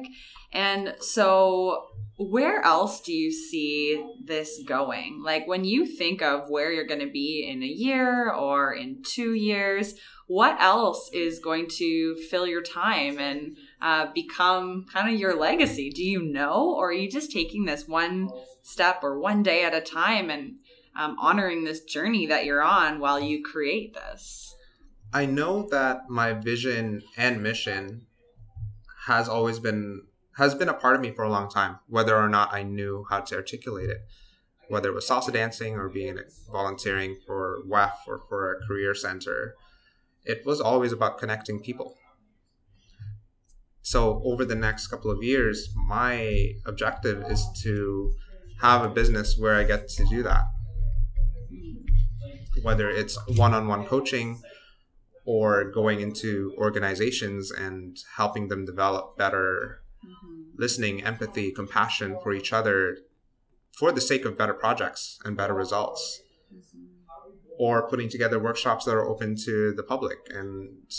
[0.52, 1.88] And so,
[2.18, 5.22] where else do you see this going?
[5.24, 9.02] Like, when you think of where you're going to be in a year or in
[9.04, 9.94] two years,
[10.28, 15.90] what else is going to fill your time and uh, become kind of your legacy?
[15.90, 16.74] Do you know?
[16.76, 18.30] Or are you just taking this one
[18.62, 20.56] step or one day at a time and
[20.98, 24.56] um, honoring this journey that you're on while you create this?
[25.14, 28.08] I know that my vision and mission
[29.06, 30.04] has always been
[30.38, 33.06] has been a part of me for a long time, whether or not I knew
[33.10, 34.02] how to articulate it.
[34.70, 36.20] Whether it was salsa dancing or being
[36.52, 39.56] volunteering for WEF or for a career center,
[40.26, 41.96] it was always about connecting people.
[43.82, 48.14] So over the next couple of years, my objective is to
[48.60, 50.44] have a business where I get to do that
[52.64, 54.42] whether it's one-on-one coaching
[55.26, 60.44] or going into organizations and helping them develop better mm-hmm.
[60.58, 62.98] listening, empathy, compassion for each other
[63.78, 66.22] for the sake of better projects and better results.
[66.54, 66.86] Mm-hmm.
[67.60, 70.92] Or putting together workshops that are open to the public and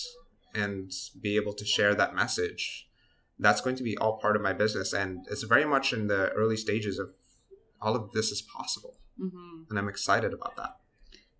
[0.54, 0.90] and
[1.20, 2.88] be able to share that message.
[3.38, 6.30] That's going to be all part of my business and it's very much in the
[6.30, 7.10] early stages of
[7.80, 8.98] all of this is possible.
[9.20, 9.70] Mm-hmm.
[9.70, 10.76] And I'm excited about that.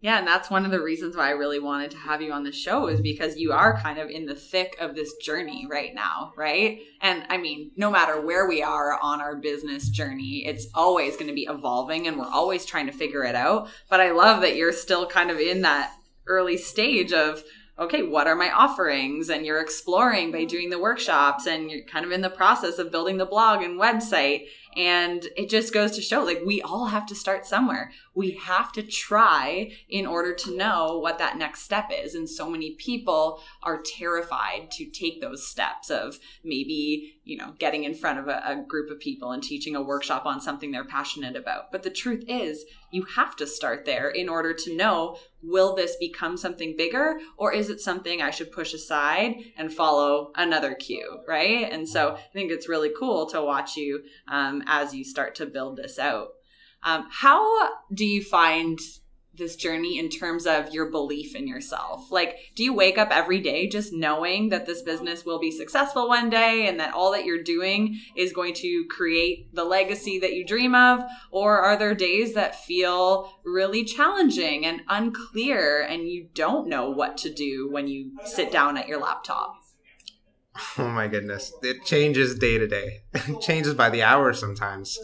[0.00, 2.44] Yeah, and that's one of the reasons why I really wanted to have you on
[2.44, 5.92] the show is because you are kind of in the thick of this journey right
[5.92, 6.78] now, right?
[7.00, 11.26] And I mean, no matter where we are on our business journey, it's always going
[11.26, 13.70] to be evolving and we're always trying to figure it out.
[13.90, 15.92] But I love that you're still kind of in that
[16.28, 17.42] early stage of
[17.78, 19.30] okay, what are my offerings?
[19.30, 22.90] And you're exploring by doing the workshops and you're kind of in the process of
[22.90, 24.46] building the blog and website.
[24.76, 27.92] And it just goes to show like we all have to start somewhere.
[28.14, 32.14] We have to try in order to know what that next step is.
[32.14, 37.84] And so many people are terrified to take those steps of maybe, you know, getting
[37.84, 40.84] in front of a, a group of people and teaching a workshop on something they're
[40.84, 41.72] passionate about.
[41.72, 45.96] But the truth is, you have to start there in order to know will this
[45.96, 51.20] become something bigger or is it something I should push aside and follow another cue,
[51.28, 51.70] right?
[51.70, 55.46] And so I think it's really cool to watch you um, as you start to
[55.46, 56.28] build this out.
[56.82, 58.78] Um, how do you find
[59.38, 62.10] this journey in terms of your belief in yourself?
[62.10, 66.08] Like, do you wake up every day just knowing that this business will be successful
[66.08, 70.34] one day and that all that you're doing is going to create the legacy that
[70.34, 71.00] you dream of?
[71.30, 77.16] Or are there days that feel really challenging and unclear and you don't know what
[77.18, 79.57] to do when you sit down at your laptop?
[80.78, 81.52] Oh my goodness.
[81.62, 83.02] It changes day to day.
[83.14, 84.98] It changes by the hour sometimes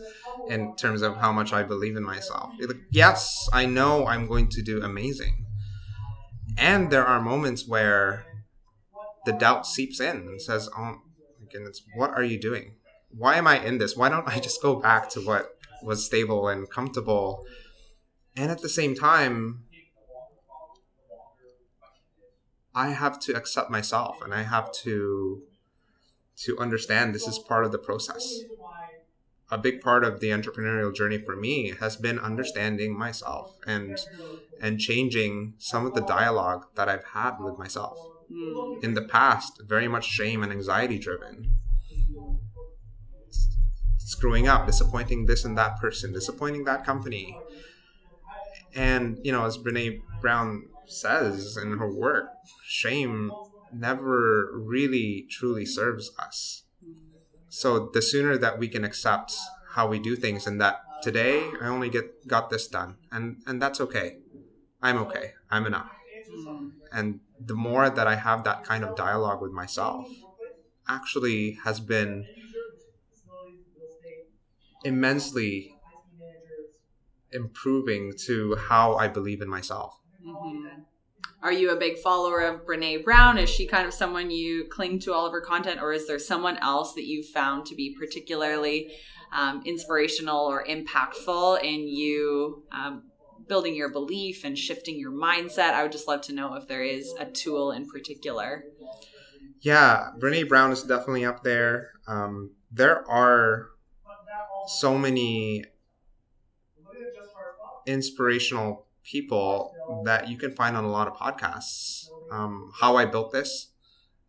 [0.47, 2.53] in terms of how much I believe in myself.
[2.61, 5.47] Like, yes, I know I'm going to do amazing.
[6.57, 8.27] And there are moments where
[9.25, 10.83] the doubt seeps in and says, Oh
[11.41, 12.75] my goodness, what are you doing?
[13.11, 13.97] Why am I in this?
[13.97, 17.45] Why don't I just go back to what was stable and comfortable?
[18.37, 19.65] And at the same time,
[22.75, 25.43] I have to accept myself and I have to
[26.37, 28.41] to understand this is part of the process.
[29.51, 33.99] A big part of the entrepreneurial journey for me has been understanding myself and
[34.61, 37.99] and changing some of the dialogue that I've had with myself.
[38.83, 41.55] In the past, very much shame and anxiety driven.
[43.99, 47.37] Screwing up, disappointing this and that person, disappointing that company.
[48.75, 52.27] And, you know, as Brene Brown says in her work,
[52.67, 53.31] shame
[53.73, 56.65] never really truly serves us.
[57.49, 59.35] So the sooner that we can accept
[59.71, 63.61] how we do things and that today I only get got this done and and
[63.61, 64.19] that's okay.
[64.83, 65.33] I'm okay.
[65.51, 65.91] I'm enough.
[66.93, 70.07] And the more that I have that kind of dialogue with myself
[70.89, 72.27] actually has been
[74.85, 75.75] immensely
[77.33, 79.99] improving to how I believe in myself.
[80.27, 80.81] Mm-hmm.
[81.43, 83.39] Are you a big follower of Brene Brown?
[83.39, 86.19] Is she kind of someone you cling to all of her content, or is there
[86.19, 88.95] someone else that you've found to be particularly
[89.35, 93.03] um, inspirational or impactful in you um,
[93.49, 95.75] building your belief and shifting your mindset.
[95.75, 98.65] I would just love to know if there is a tool in particular.
[99.61, 101.91] Yeah, Brene Brown is definitely up there.
[102.07, 103.71] Um, there are
[104.67, 105.65] so many
[107.87, 109.75] inspirational people
[110.05, 112.09] that you can find on a lot of podcasts.
[112.31, 113.69] Um, How I Built This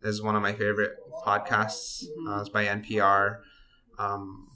[0.02, 0.92] is one of my favorite
[1.24, 2.04] podcasts.
[2.28, 3.38] Uh, it's by NPR.
[3.98, 4.50] Um,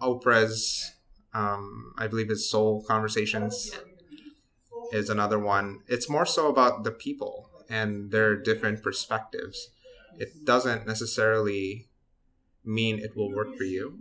[0.00, 0.92] Oprah's,
[1.32, 3.72] um, I believe it's Soul Conversations,
[4.92, 5.80] is another one.
[5.88, 9.70] It's more so about the people and their different perspectives.
[10.18, 11.88] It doesn't necessarily
[12.64, 13.98] mean it will work for you,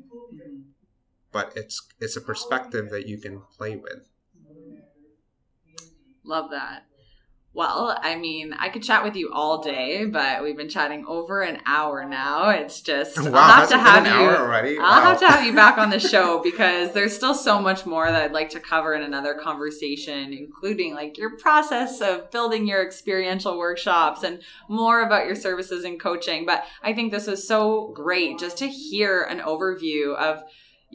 [1.35, 4.07] but it's it's a perspective that you can play with.
[6.23, 6.83] Love that.
[7.53, 11.41] Well, I mean, I could chat with you all day, but we've been chatting over
[11.41, 12.49] an hour now.
[12.49, 14.79] It's just Wow, I'll have to have you.
[14.81, 18.09] I'll have to have you back on the show because there's still so much more
[18.09, 22.85] that I'd like to cover in another conversation, including like your process of building your
[22.85, 26.45] experiential workshops and more about your services and coaching.
[26.45, 30.43] But I think this was so great just to hear an overview of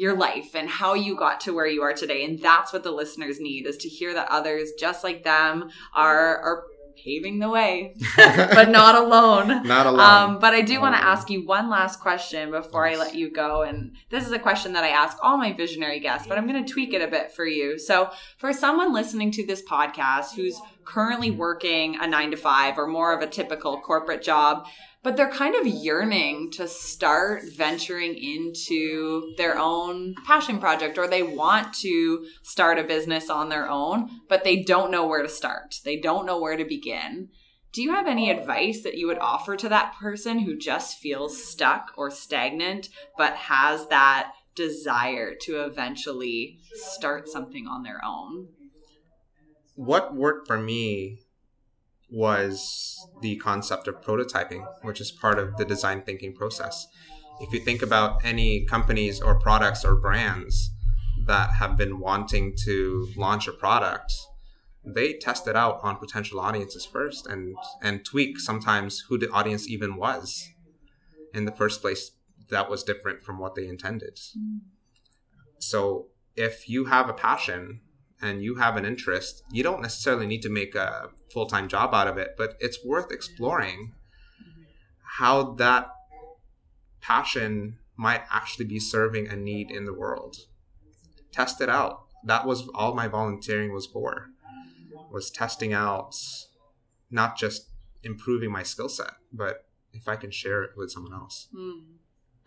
[0.00, 2.24] your life and how you got to where you are today.
[2.24, 6.38] And that's what the listeners need is to hear that others just like them are
[6.38, 6.64] are
[7.04, 9.66] paving the way, but not alone.
[9.66, 10.00] Not alone.
[10.00, 13.30] Um, but I do want to ask you one last question before I let you
[13.30, 13.62] go.
[13.62, 16.64] And this is a question that I ask all my visionary guests, but I'm going
[16.64, 17.78] to tweak it a bit for you.
[17.78, 22.86] So, for someone listening to this podcast who's currently working a nine to five or
[22.86, 24.66] more of a typical corporate job,
[25.02, 31.22] but they're kind of yearning to start venturing into their own passion project or they
[31.22, 35.76] want to start a business on their own, but they don't know where to start.
[35.84, 37.28] They don't know where to begin.
[37.72, 41.42] Do you have any advice that you would offer to that person who just feels
[41.42, 48.48] stuck or stagnant, but has that desire to eventually start something on their own?
[49.80, 51.18] what worked for me
[52.10, 56.86] was the concept of prototyping, which is part of the design thinking process.
[57.40, 60.70] If you think about any companies or products or brands
[61.26, 64.12] that have been wanting to launch a product,
[64.84, 69.68] they test it out on potential audiences first and and tweak sometimes who the audience
[69.68, 70.48] even was
[71.34, 72.12] in the first place
[72.48, 74.16] that was different from what they intended.
[74.36, 74.60] Mm.
[75.58, 77.80] So if you have a passion
[78.22, 81.94] and you have an interest, you don't necessarily need to make a full time job
[81.94, 83.92] out of it, but it's worth exploring
[85.18, 85.90] how that
[87.00, 90.36] passion might actually be serving a need in the world.
[91.32, 92.04] Test it out.
[92.24, 94.28] That was all my volunteering was for.
[95.10, 96.14] Was testing out
[97.10, 97.68] not just
[98.02, 101.48] improving my skill set, but if I can share it with someone else.
[101.54, 101.82] Mm.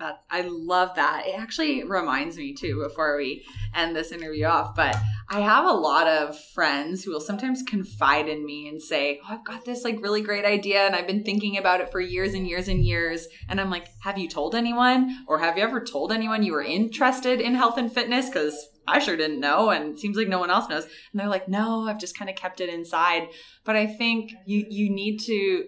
[0.04, 1.24] That's I love that.
[1.28, 4.98] It actually reminds me too before we end this interview off, but
[5.30, 9.34] I have a lot of friends who will sometimes confide in me and say, "Oh,
[9.34, 12.34] I've got this like really great idea and I've been thinking about it for years
[12.34, 15.80] and years and years." And I'm like, "Have you told anyone or have you ever
[15.80, 18.54] told anyone you were interested in health and fitness cuz
[18.86, 21.48] I sure didn't know and it seems like no one else knows." And they're like,
[21.48, 23.30] "No, I've just kind of kept it inside."
[23.64, 25.68] But I think you you need to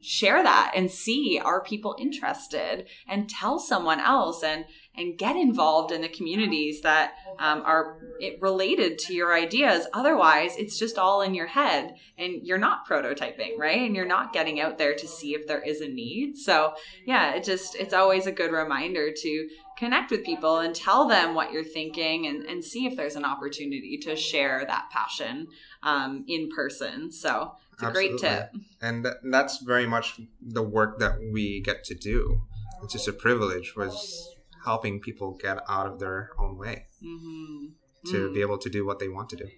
[0.00, 2.86] share that and see are people interested?
[3.08, 4.64] And tell someone else and
[4.98, 7.98] and get involved in the communities that um, are
[8.40, 9.86] related to your ideas.
[9.92, 13.82] Otherwise it's just all in your head and you're not prototyping right?
[13.82, 16.36] And you're not getting out there to see if there is a need.
[16.36, 16.74] So
[17.04, 21.34] yeah it just it's always a good reminder to connect with people and tell them
[21.34, 25.48] what you're thinking and, and see if there's an opportunity to share that passion
[25.82, 27.12] um, in person.
[27.12, 28.50] So it's a great tip
[28.82, 32.40] and th- that's very much the work that we get to do
[32.82, 34.34] it's just a privilege was
[34.64, 37.66] helping people get out of their own way hmm
[38.06, 39.48] to be able to do what they want to do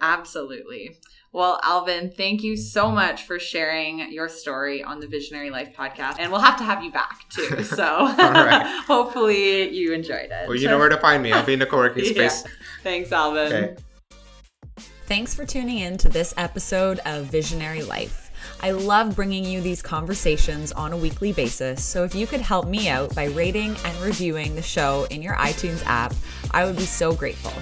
[0.00, 0.96] Absolutely.
[1.32, 6.16] Well, Alvin, thank you so much for sharing your story on the Visionary Life podcast.
[6.20, 7.62] And we'll have to have you back too.
[7.64, 7.84] So
[8.18, 8.82] right.
[8.86, 10.46] hopefully you enjoyed it.
[10.48, 12.28] well you know where to find me i'll be in the co-working Yeah.
[12.28, 12.44] space
[12.82, 13.52] Thanks, Alvin.
[13.52, 13.76] okay
[15.08, 18.30] Thanks for tuning in to this episode of Visionary Life.
[18.60, 22.68] I love bringing you these conversations on a weekly basis, so if you could help
[22.68, 26.12] me out by rating and reviewing the show in your iTunes app,
[26.50, 27.54] I would be so grateful.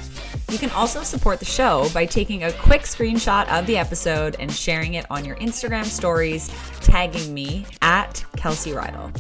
[0.53, 4.51] You can also support the show by taking a quick screenshot of the episode and
[4.51, 6.51] sharing it on your Instagram stories,
[6.81, 9.17] tagging me at Kelsey Rydell.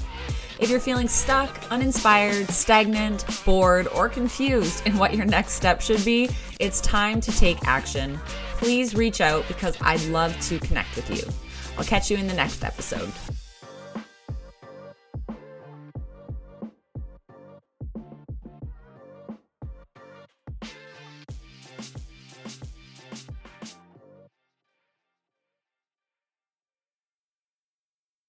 [0.58, 6.02] If you're feeling stuck, uninspired, stagnant, bored, or confused in what your next step should
[6.02, 8.18] be, it's time to take action.
[8.56, 11.30] Please reach out because I'd love to connect with you.
[11.76, 13.12] I'll catch you in the next episode.